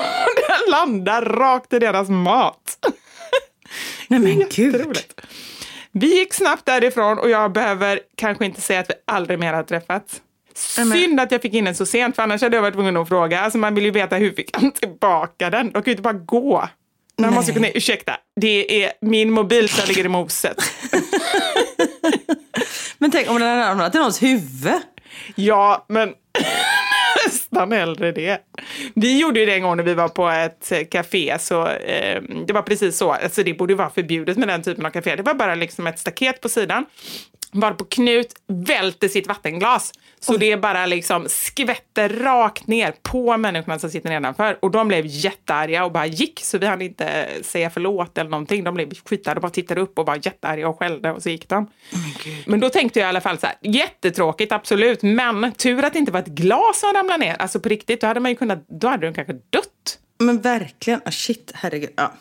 [0.47, 2.87] den landar rakt i deras mat.
[4.07, 4.97] Nej men gud.
[5.91, 9.63] Vi gick snabbt därifrån och jag behöver kanske inte säga att vi aldrig mer har
[9.63, 10.21] träffats.
[10.55, 13.07] Synd att jag fick in den så sent, för annars hade jag varit tvungen att
[13.07, 13.39] fråga.
[13.39, 15.65] Alltså man vill ju veta hur fick han tillbaka den?
[15.65, 16.69] De kan ju inte bara gå.
[17.17, 20.57] Man måste kunna, ursäkta, det är min mobil som ligger i moset.
[22.97, 24.81] men tänk om den hade hamnat i någons huvud?
[25.35, 26.09] Ja, men
[27.25, 28.41] nästan hellre det.
[28.95, 32.53] Vi gjorde ju det en gång när vi var på ett café, så eh, det
[32.53, 33.11] var precis så.
[33.11, 35.15] Alltså det borde vara förbjudet med den typen av café.
[35.15, 36.85] Det var bara liksom ett staket på sidan
[37.55, 39.93] var på Knut välter sitt vattenglas.
[40.19, 40.39] Så Oj.
[40.39, 44.57] det bara liksom skvätter rakt ner på människorna som sitter nedanför.
[44.61, 48.63] Och de blev jättearga och bara gick, så vi hann inte säga förlåt eller någonting.
[48.63, 51.49] De blev skitarga och bara tittade upp och var jättearga och skällde och så gick
[51.49, 51.63] de.
[51.63, 51.69] Oh
[52.45, 55.99] men då tänkte jag i alla fall så här, jättetråkigt absolut, men tur att det
[55.99, 57.35] inte var ett glas som ramlade ner.
[57.39, 59.99] Alltså på riktigt, då hade man ju kunnat, då hade de kanske dött.
[60.19, 61.89] Men verkligen, oh, shit, herregud.
[61.95, 62.13] Ja.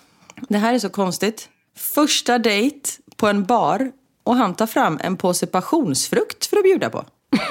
[0.49, 1.49] Det här är så konstigt.
[1.77, 3.91] Första dejt på en bar
[4.25, 7.05] och han tar fram en påse passionsfrukt för att bjuda på.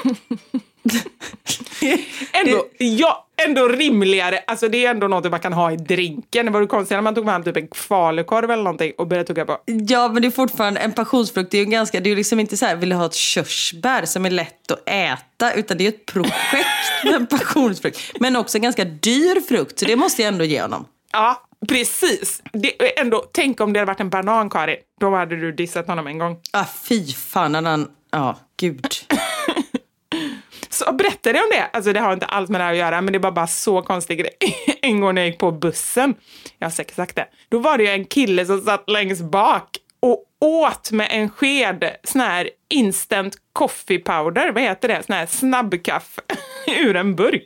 [2.32, 4.38] ändå, ja, ändå rimligare.
[4.46, 6.46] Alltså det är ändå något man kan ha i drinken.
[6.46, 9.44] Det var konstigt när man tog fram typ en falukorv eller någonting och började tugga
[9.44, 9.58] på.
[9.66, 11.50] Ja, men det är fortfarande en passionsfrukt.
[11.50, 14.04] Det är ju ganska, det är liksom inte så här, vill du ha ett körsbär
[14.04, 18.00] som är lätt att äta, utan det är ett projekt med passionsfrukt.
[18.20, 20.86] Men också en ganska dyr frukt, så det måste jag ändå ge honom.
[21.12, 22.42] Ja, Precis.
[22.52, 24.76] Det, ändå, tänk om det hade varit en banan, Karin.
[25.00, 26.36] Då hade du dissat honom en gång.
[26.52, 27.88] Ah, fy fan, han...
[28.10, 28.86] Ja, gud.
[30.68, 31.64] så berättade jag om det.
[31.72, 33.82] Alltså, det har inte alls med det här att göra, men det var bara så
[33.82, 34.36] konstig grej.
[34.82, 36.14] en gång när jag gick på bussen,
[36.58, 39.68] jag har säkert sagt det, då var det ju en kille som satt längst bak
[40.00, 45.26] och åt med en sked sån här instant coffee powder, vad heter det, sån här
[45.26, 46.22] snabbkaffe
[46.66, 47.44] ur en burk.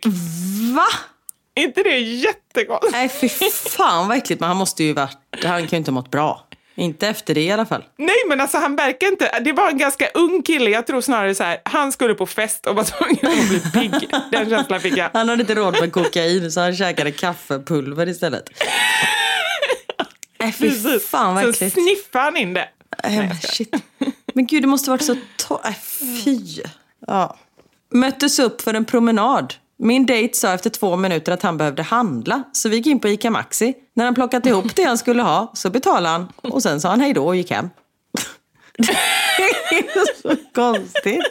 [0.75, 0.87] Va?
[1.63, 2.93] Inte det jättekonstigt?
[2.93, 4.41] Nej, fy fan vad äckligt.
[4.41, 5.19] Men han måste ju varit...
[5.45, 6.45] Han kan ju inte ha mått bra.
[6.75, 7.85] Inte efter det i alla fall.
[7.97, 9.41] Nej, men alltså han verkar inte...
[9.41, 10.71] Det var en ganska ung kille.
[10.71, 12.85] Jag tror snarare så här, han skulle på fest och var
[13.21, 14.11] tvungen att bli pigg.
[14.33, 15.11] Den känslan fick jag.
[15.13, 18.51] Han hade inte råd med kokain så han käkade kaffepulver istället.
[20.41, 21.09] Nej, fy Precis.
[21.09, 21.75] fan vad äckligt.
[21.75, 22.69] Så sniffade han in det.
[23.05, 23.75] Nej, men, shit.
[24.35, 25.67] men gud, det måste varit så torrt.
[25.67, 25.75] Äh,
[26.25, 26.63] fy.
[27.07, 27.37] Ja.
[27.91, 29.55] Möttes upp för en promenad.
[29.79, 33.09] Min dejt sa efter två minuter att han behövde handla, så vi gick in på
[33.09, 33.75] ICA Maxi.
[33.95, 37.01] När han plockat ihop det han skulle ha så betalade han och sen sa han
[37.01, 37.71] hej då och gick hem.
[38.79, 41.23] Det är så konstigt.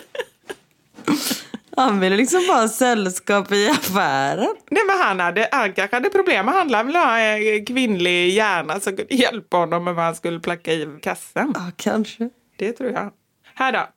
[1.77, 4.55] Han ville liksom bara ha sällskap i affären.
[4.71, 6.77] Nej, men han, hade, han kanske hade problem med att handla.
[6.77, 10.73] Han ville ha en kvinnlig hjärna som kunde hjälpa honom med vad han skulle placka
[10.73, 11.53] i kassen.
[11.55, 12.29] Ja, kanske.
[12.57, 13.11] Det tror jag.
[13.55, 13.87] Här då.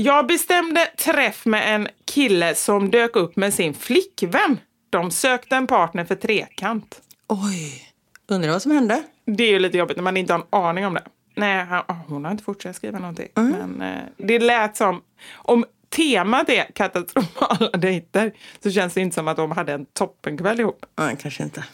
[0.00, 4.60] Jag bestämde träff med en kille som dök upp med sin flickvän.
[4.90, 7.02] De sökte en partner för trekant.
[7.26, 7.92] Oj,
[8.28, 9.02] undrar vad som hände?
[9.24, 11.02] Det är ju lite jobbigt när man inte har en aning om det.
[11.34, 11.66] Nej,
[12.06, 13.28] hon har inte fortsatt skriva någonting.
[13.36, 13.52] Mm.
[13.52, 15.02] Men eh, det lät som,
[15.34, 18.32] om temat är katastrofala dejter
[18.62, 20.86] så känns det inte som att de hade en toppenkväll ihop.
[20.98, 21.64] Nej, kanske inte.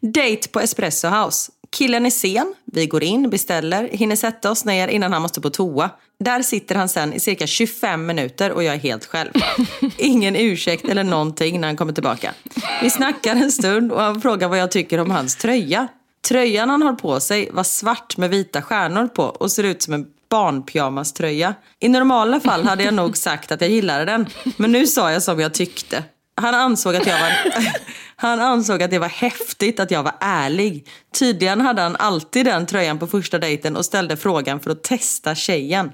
[0.00, 1.52] Date på Espresso House.
[1.74, 5.50] Killen är sen, vi går in, beställer, hinner sätta oss ner innan han måste på
[5.50, 5.90] toa.
[6.20, 9.30] Där sitter han sen i cirka 25 minuter och jag är helt själv.
[9.98, 12.34] Ingen ursäkt eller någonting när han kommer tillbaka.
[12.82, 15.88] Vi snackar en stund och han frågar vad jag tycker om hans tröja.
[16.28, 19.94] Tröjan han har på sig var svart med vita stjärnor på och ser ut som
[19.94, 21.54] en barnpyjamaströja.
[21.80, 25.22] I normala fall hade jag nog sagt att jag gillade den, men nu sa jag
[25.22, 26.04] som jag tyckte.
[26.34, 27.32] Han ansåg att jag var...
[28.16, 30.88] Han ansåg att det var häftigt att jag var ärlig.
[31.18, 35.34] Tydligen hade han alltid den tröjan på första dejten och ställde frågan för att testa
[35.34, 35.92] tjejen.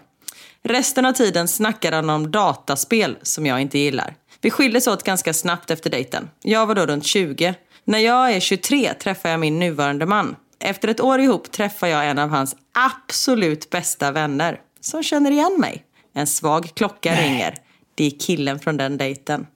[0.63, 4.15] Resten av tiden snackade han om dataspel som jag inte gillar.
[4.41, 6.31] Vi skildes åt ganska snabbt efter dejten.
[6.43, 7.55] Jag var då runt 20.
[7.85, 10.37] När jag är 23 träffar jag min nuvarande man.
[10.59, 15.57] Efter ett år ihop träffar jag en av hans absolut bästa vänner som känner igen
[15.59, 15.85] mig.
[16.15, 17.55] En svag klocka ringer.
[17.95, 19.47] Det är killen från den dejten.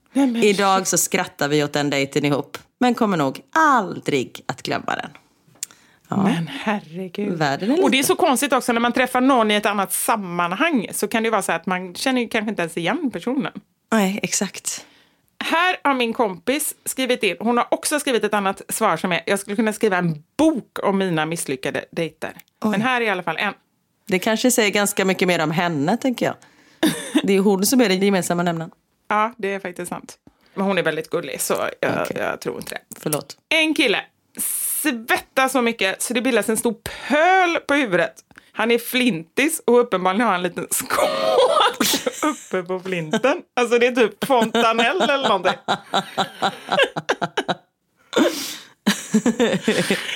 [0.43, 5.09] Idag så skrattar vi åt den dejten ihop, men kommer nog aldrig att glömma den.
[6.09, 7.43] Men herregud.
[7.83, 11.07] Och det är så konstigt också när man träffar någon i ett annat sammanhang så
[11.07, 13.51] kan det ju vara så att man känner ju kanske inte ens igen personen.
[13.91, 14.85] Nej, exakt.
[15.43, 19.21] Här har min kompis skrivit in, hon har också skrivit ett annat svar som är,
[19.25, 22.33] jag skulle kunna skriva en bok om mina misslyckade dejter.
[22.63, 23.53] Men här är i alla fall en.
[24.07, 26.35] Det kanske säger ganska mycket mer om henne, tänker jag.
[27.23, 28.71] Det är hon som är den gemensamma nämnaren.
[29.07, 30.17] Ja, det är faktiskt sant.
[30.53, 32.17] Men hon är väldigt gullig så jag, Okej.
[32.19, 32.81] jag tror inte det.
[32.99, 33.37] Förlåt.
[33.49, 34.03] En kille
[34.37, 36.75] svettas så mycket så det bildas en stor
[37.07, 38.13] pöl på huvudet.
[38.51, 41.07] Han är flintis och uppenbarligen har han en liten skål
[42.31, 43.41] uppe på flinten.
[43.53, 45.53] Alltså det är typ fontanell eller någonting.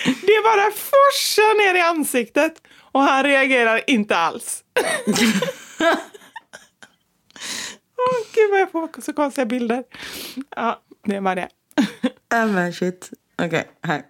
[0.06, 2.54] Det bara forsar ner i ansiktet
[2.92, 4.64] och han reagerar inte alls.
[8.08, 9.84] Åh gud vad jag får så konstiga bilder.
[10.56, 11.50] Ja, det var det.
[12.34, 13.10] Äh, men shit.
[13.42, 14.04] Okej, här.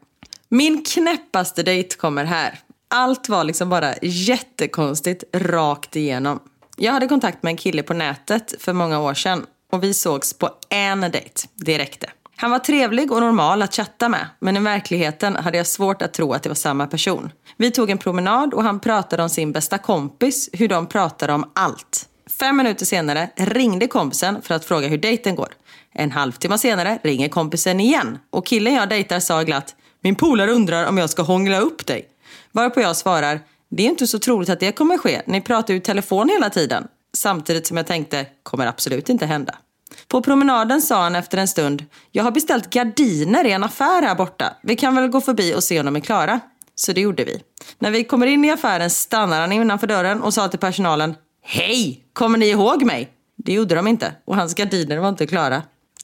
[0.50, 2.60] Min knäppaste dejt kommer här.
[2.88, 6.40] Allt var liksom bara jättekonstigt rakt igenom.
[6.78, 10.34] Jag hade kontakt med en kille på nätet för många år sedan och vi sågs
[10.34, 11.48] på en dejt.
[11.56, 12.10] Det räckte.
[12.36, 16.14] Han var trevlig och normal att chatta med, men i verkligheten hade jag svårt att
[16.14, 17.32] tro att det var samma person.
[17.58, 21.52] Vi tog en promenad och han pratade om sin bästa kompis, hur de pratade om
[21.56, 22.10] allt.
[22.30, 25.54] Fem minuter senare ringde kompisen för att fråga hur dejten går.
[25.94, 30.86] En halvtimme senare ringer kompisen igen och killen jag dejtar sa glatt Min polare undrar
[30.86, 32.08] om jag ska hångla upp dig.
[32.52, 35.22] Varpå jag svarar Det är inte så troligt att det kommer ske.
[35.26, 36.88] Ni pratar ju i telefon hela tiden.
[37.18, 39.56] Samtidigt som jag tänkte kommer absolut inte hända.
[40.08, 44.16] På promenaden sa han efter en stund Jag har beställt gardiner i en affär här
[44.16, 44.54] borta.
[44.64, 46.40] Vi kan väl gå förbi och se om de är klara.
[46.76, 47.42] Så det gjorde vi.
[47.80, 52.04] När vi kommer in i affären stannar han innanför dörren och sa till personalen Hej!
[52.14, 53.10] Kommer ni ihåg mig?
[53.38, 55.64] Det gjorde de inte och hans gardiner var inte klara.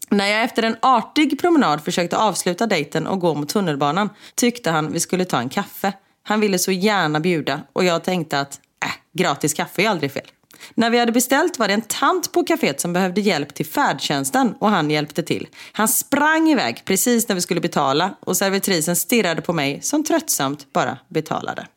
[0.09, 4.93] När jag efter en artig promenad försökte avsluta dejten och gå mot tunnelbanan tyckte han
[4.93, 5.93] vi skulle ta en kaffe.
[6.23, 10.27] Han ville så gärna bjuda och jag tänkte att äh, gratis kaffe är aldrig fel.
[10.75, 14.53] När vi hade beställt var det en tant på kaféet som behövde hjälp till färdtjänsten
[14.59, 15.47] och han hjälpte till.
[15.71, 20.73] Han sprang iväg precis när vi skulle betala och servitrisen stirrade på mig som tröttsamt
[20.73, 21.67] bara betalade.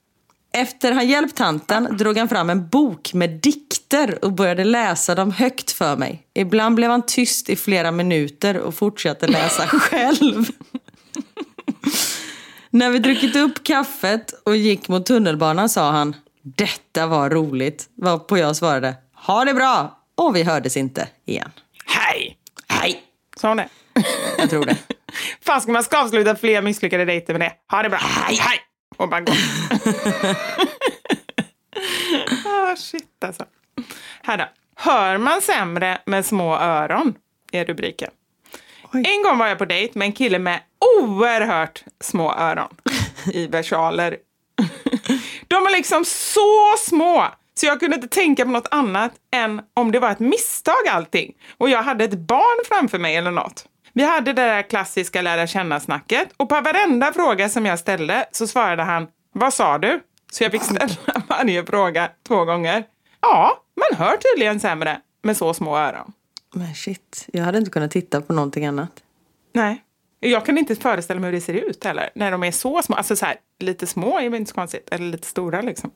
[0.58, 5.32] Efter han hjälpt tanten drog han fram en bok med dikter och började läsa dem
[5.32, 6.22] högt för mig.
[6.34, 10.44] Ibland blev han tyst i flera minuter och fortsatte läsa själv.
[12.70, 17.88] När vi druckit upp kaffet och gick mot tunnelbanan sa han Detta var roligt.
[17.94, 19.98] Varpå jag svarade Ha det bra!
[20.14, 21.50] Och vi hördes inte igen.
[21.84, 22.36] Hej!
[22.68, 23.02] Hej!
[23.36, 23.68] Sa hon det?
[24.38, 24.76] Jag tror det.
[25.44, 27.52] Fan, ska man ska avsluta fler misslyckade dejter med det?
[27.70, 27.98] Ha det bra.
[27.98, 28.38] Hej!
[28.40, 28.67] Hej!
[28.98, 29.32] Och bara gå.
[32.46, 33.44] ah, shit alltså.
[34.22, 34.44] Här då.
[34.76, 37.14] Hör man sämre med små öron?
[37.52, 38.10] Är rubriken.
[38.92, 40.60] En gång var jag på dejt med en kille med
[40.98, 42.76] oerhört små öron.
[43.32, 44.16] I versaler.
[45.48, 49.92] De är liksom så små så jag kunde inte tänka på något annat än om
[49.92, 51.34] det var ett misstag allting.
[51.58, 53.66] Och jag hade ett barn framför mig eller något.
[53.98, 58.46] Vi hade det där klassiska lära känna-snacket och på varenda fråga som jag ställde så
[58.46, 60.00] svarade han Vad sa du?
[60.32, 60.88] Så jag fick ställa
[61.28, 62.84] varje fråga två gånger.
[63.20, 66.12] Ja, man hör tydligen sämre med så små öron.
[66.54, 68.90] Men shit, jag hade inte kunnat titta på någonting annat.
[69.54, 69.82] Nej.
[70.20, 72.10] Jag kan inte föreställa mig hur det ser ut heller.
[72.14, 72.96] När de är så små.
[72.96, 74.88] Alltså så här, lite små är väl inte så konstigt.
[74.90, 75.90] Eller lite stora liksom.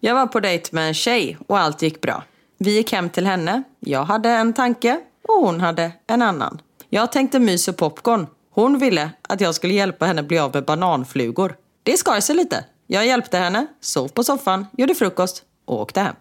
[0.00, 2.22] Jag var på dejt med en tjej och allt gick bra.
[2.58, 3.62] Vi gick hem till henne.
[3.80, 6.60] Jag hade en tanke och hon hade en annan.
[6.88, 8.26] Jag tänkte mys och popcorn.
[8.50, 11.56] Hon ville att jag skulle hjälpa henne bli av med bananflugor.
[11.82, 12.64] Det skar sig lite.
[12.86, 16.14] Jag hjälpte henne, sov på soffan, gjorde frukost och åkte hem.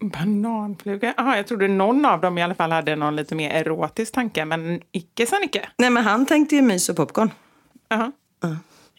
[0.00, 1.14] Bananfluga?
[1.18, 4.44] Aha, jag trodde någon av dem i alla fall hade någon lite mer erotisk tanke.
[4.44, 5.68] Men icke sa Nicke.
[5.78, 7.30] Nej men han tänkte ju mys och popcorn.
[7.90, 8.12] Aha.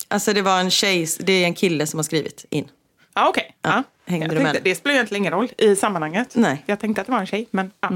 [0.07, 2.67] Alltså det var en tjej, det är en kille som har skrivit in.
[3.13, 3.55] Ja, okej.
[3.61, 3.83] Ja.
[4.05, 4.63] Hängde Jag du tänkte, med?
[4.63, 6.35] det spelar egentligen ingen roll i sammanhanget.
[6.35, 6.63] Nej.
[6.65, 7.89] Jag tänkte att det var en tjej, men ja.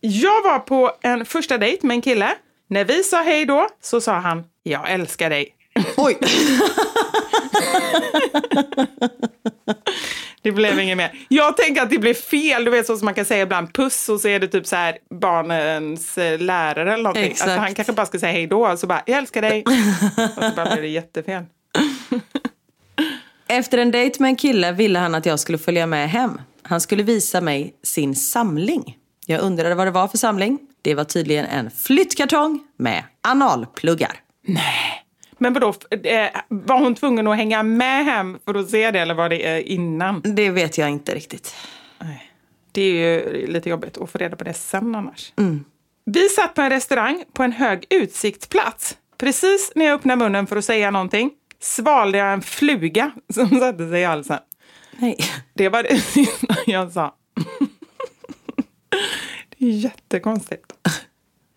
[0.00, 2.34] Jag var på en första dejt med en kille.
[2.68, 5.48] När vi sa hej då så sa han jag älskar dig.
[5.96, 6.18] Oj!
[10.42, 11.26] Det blev inget mer.
[11.28, 12.64] Jag tänker att det blev fel.
[12.64, 14.76] Du vet så som man kan säga ibland puss och så är det typ så
[14.76, 17.24] här barnens eh, lärare eller någonting.
[17.24, 17.50] Exakt.
[17.50, 19.64] Alltså, han kanske bara ska säga hej då och så bara jag älskar dig.
[20.36, 21.44] och så bara blev det jättefel.
[23.48, 26.40] Efter en dejt med en kille ville han att jag skulle följa med hem.
[26.62, 28.96] Han skulle visa mig sin samling.
[29.26, 30.58] Jag undrade vad det var för samling.
[30.82, 34.20] Det var tydligen en flyttkartong med analpluggar.
[35.38, 39.14] Men vadå, eh, var hon tvungen att hänga med hem för att se det eller
[39.14, 40.22] var det eh, innan?
[40.24, 41.54] Det vet jag inte riktigt.
[42.72, 45.32] Det är ju lite jobbigt att få reda på det sen annars.
[46.04, 48.96] Vi satt på en restaurang på en hög utsiktsplats.
[49.18, 51.30] Precis när jag öppnade munnen för att säga någonting
[51.64, 54.38] svalde jag en fluga som satte sig i halsen.
[54.98, 55.16] Nej.
[55.54, 57.14] Det var det sista jag sa.
[59.58, 60.72] Det är jättekonstigt.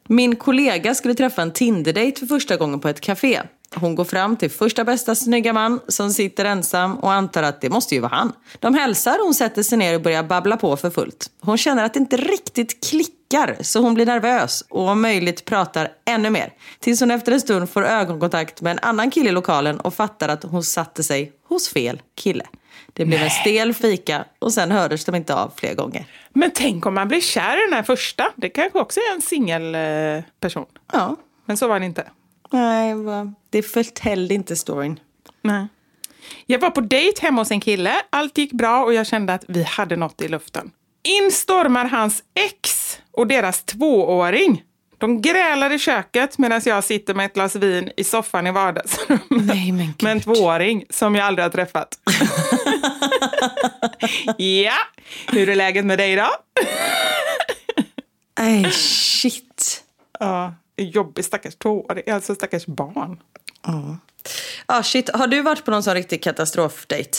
[0.07, 3.41] Min kollega skulle träffa en Tinder-date för första gången på ett café.
[3.75, 7.69] Hon går fram till första bästa snygga man som sitter ensam och antar att det
[7.69, 8.33] måste ju vara han.
[8.59, 11.31] De hälsar hon sätter sig ner och börjar babbla på för fullt.
[11.41, 13.16] Hon känner att det inte riktigt klickar
[13.61, 16.53] så hon blir nervös och om möjligt pratar ännu mer.
[16.79, 20.29] Tills hon efter en stund får ögonkontakt med en annan kille i lokalen och fattar
[20.29, 22.45] att hon satte sig hos fel kille.
[22.93, 26.05] Det blev en stel fika och sen hördes de inte av fler gånger.
[26.33, 28.31] Men tänk om man blir kär i den här första.
[28.35, 30.65] Det kanske också är en singelperson.
[30.93, 31.15] Ja,
[31.45, 32.09] Men så var det inte.
[32.51, 32.93] nej,
[33.49, 34.99] det förtällde inte storyn.
[35.41, 35.67] Nej.
[36.45, 37.93] Jag var på dejt hemma hos en kille.
[38.09, 40.71] Allt gick bra och jag kände att vi hade något i luften.
[41.03, 42.76] In stormar hans ex
[43.17, 44.63] och deras tvååring.
[44.97, 49.21] De grälar i köket medan jag sitter med ett glas vin i soffan i vardagsrummet.
[49.29, 49.95] Nej, men gud.
[50.03, 51.99] med en tvååring som jag aldrig har träffat.
[54.37, 54.77] ja,
[55.31, 56.27] hur är läget med dig då?
[58.39, 58.71] Nej,
[59.21, 59.83] shit.
[60.19, 63.19] Ja, jobbig stackars tvååring, alltså stackars barn.
[64.65, 65.09] Ah, shit.
[65.13, 67.17] Har du varit på någon sån riktig katastrofdate?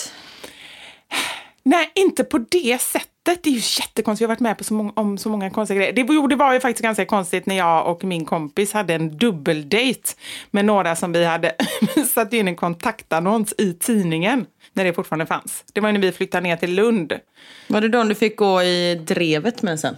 [1.62, 3.17] Nej, inte på det sättet.
[3.34, 4.20] Det är ju jättekonstigt.
[4.20, 5.92] Jag har varit med på så många, om så många konstiga grejer.
[5.92, 9.16] Det, jo, det var ju faktiskt ganska konstigt när jag och min kompis hade en
[9.16, 10.14] dubbeldate
[10.50, 11.54] med några som vi hade
[12.14, 15.64] satt in en kontaktannons i tidningen när det fortfarande fanns.
[15.72, 17.12] Det var ju när vi flyttade ner till Lund.
[17.66, 19.96] Var det de du fick gå i drevet med sen?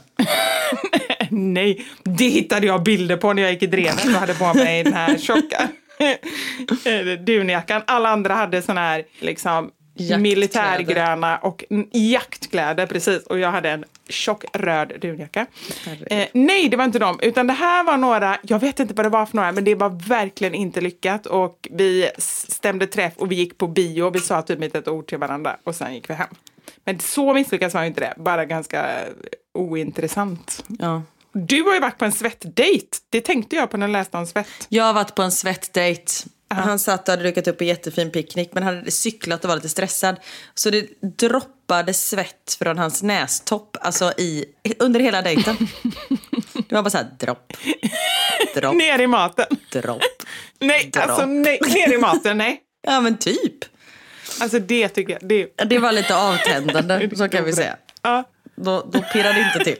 [1.30, 4.84] Nej, det hittade jag bilder på när jag gick i drevet och hade på mig
[4.84, 5.68] den här tjocka
[6.90, 7.82] eh, dunjackan.
[7.86, 9.70] Alla andra hade såna här liksom
[10.00, 10.22] Jaktkläder.
[10.22, 13.26] militärgröna och jaktkläder, precis.
[13.26, 15.46] Och jag hade en tjock röd dunjacka.
[16.06, 19.06] Eh, nej, det var inte dem, utan det här var några, jag vet inte vad
[19.06, 21.26] det var för några, men det var verkligen inte lyckat.
[21.26, 25.06] Och vi stämde träff och vi gick på bio, vi sa typ inte ett ord
[25.06, 26.28] till varandra och sen gick vi hem.
[26.84, 29.08] Men så misslyckat var ju inte det, bara ganska eh,
[29.54, 30.64] ointressant.
[30.78, 31.02] Ja.
[31.32, 32.96] Du har ju varit på en svettdejt.
[33.10, 34.66] Det tänkte jag på när jag läste om svett.
[34.68, 36.12] Jag har varit på en svettdejt.
[36.54, 39.68] Han satt och hade dukat upp en jättefin picknick men hade cyklat och var lite
[39.68, 40.16] stressad.
[40.54, 44.44] Så det droppade svett från hans nästopp, alltså i,
[44.78, 45.56] under hela dejten.
[46.68, 47.52] Det var bara så här dropp,
[48.54, 49.46] dropp, Ner i maten.
[49.72, 50.02] dropp.
[50.58, 51.00] Nej, Dra.
[51.00, 52.60] alltså nej, ner i maten, nej.
[52.86, 53.64] Ja men typ.
[54.40, 57.76] Alltså det tycker jag, det Det var lite avtändande, så kan vi säga.
[58.02, 58.24] Ja.
[58.56, 59.76] Då, då pirrade det inte till.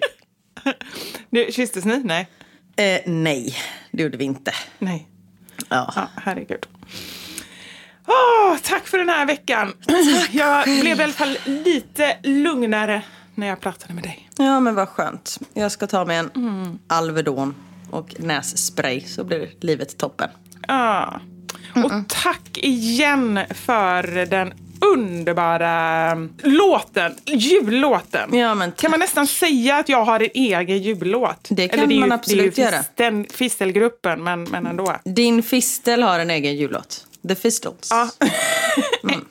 [1.30, 1.98] Du, kysstes ni?
[2.04, 2.28] Nej.
[2.76, 3.56] Eh, nej,
[3.90, 4.52] det gjorde vi inte.
[4.78, 5.08] Nej.
[5.70, 5.92] Ja.
[5.96, 6.66] Ja, herregud.
[8.06, 9.72] Åh, tack för den här veckan.
[10.30, 13.02] jag blev i alla fall lite lugnare
[13.34, 14.30] när jag pratade med dig.
[14.38, 15.38] ja, men vad skönt.
[15.54, 17.54] Jag ska ta mig en Alvedon
[17.90, 20.28] och nässpray så blir livet toppen.
[20.68, 21.20] Ja.
[21.74, 28.36] Och tack igen för den underbara låten, jullåten.
[28.36, 31.46] Ja, men kan man nästan säga att jag har en egen jullåt?
[31.50, 32.84] Det kan Eller är man ju, absolut det är ju göra.
[32.94, 34.96] Den fistelgruppen, men, men ändå.
[35.04, 37.06] Din fistel har en egen jullåt.
[37.28, 37.88] The Fistles.
[37.90, 38.10] Ja.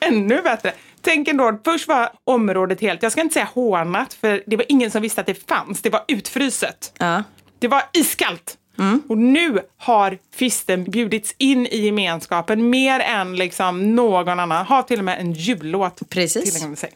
[0.00, 0.72] Ännu bättre.
[1.02, 4.90] Tänk ändå, först var området helt, jag ska inte säga hånat, för det var ingen
[4.90, 5.82] som visste att det fanns.
[5.82, 6.92] Det var utfryset.
[6.98, 7.22] Ja.
[7.58, 8.56] Det var iskallt.
[8.80, 9.02] Mm.
[9.08, 14.66] Och nu har fisten bjudits in i gemenskapen mer än liksom någon annan.
[14.66, 16.44] Har till och med en jullåt Precis.
[16.44, 16.92] tillägnad sig.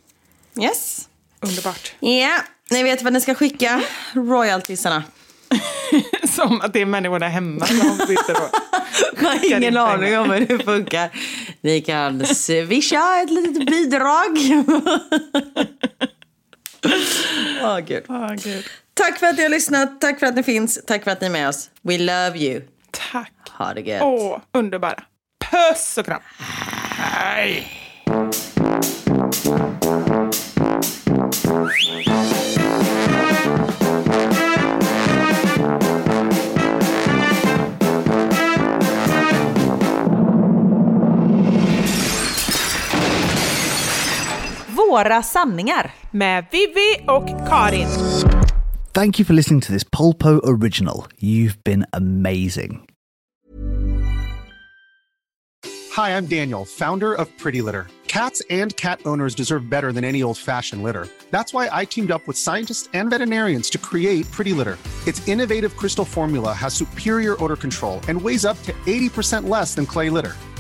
[0.61, 1.09] Yes.
[1.41, 1.93] Underbart.
[2.01, 2.39] Ja,
[2.71, 3.83] ni vet vad ni ska skicka.
[4.13, 5.03] Royaltiesarna.
[6.29, 8.51] Som att det är människorna hemma som sitter och...
[9.17, 11.11] Jag har ingen aning om hur det funkar.
[11.61, 14.39] Ni kan swisha ett litet bidrag.
[17.63, 18.05] Åh gud.
[18.09, 18.65] Åh, Gud.
[18.95, 20.01] Tack för att ni har lyssnat.
[20.01, 20.85] Tack för att ni finns.
[20.87, 21.71] Tack för att ni är med oss.
[21.83, 22.63] We love you.
[23.13, 23.33] Tack.
[23.51, 24.03] Ha det gött.
[24.03, 25.03] Åh, underbara.
[25.51, 26.21] Puss och kram.
[26.99, 27.67] Hej.
[44.69, 45.91] Våra sanningar.
[46.11, 47.89] Med Vivi och Karin.
[48.95, 51.09] Thank you for listening to this Polpo original.
[51.19, 52.89] You've been amazing.
[55.91, 57.89] Hi, I'm Daniel, founder of Pretty Litter.
[58.07, 61.09] Cats and cat owners deserve better than any old fashioned litter.
[61.33, 64.79] That's why I teamed up with scientists and veterinarians to create Pretty Litter.
[65.09, 69.87] Its innovative crystal formula has superior odor control and weighs up to 80% less than
[69.87, 70.37] clay litter.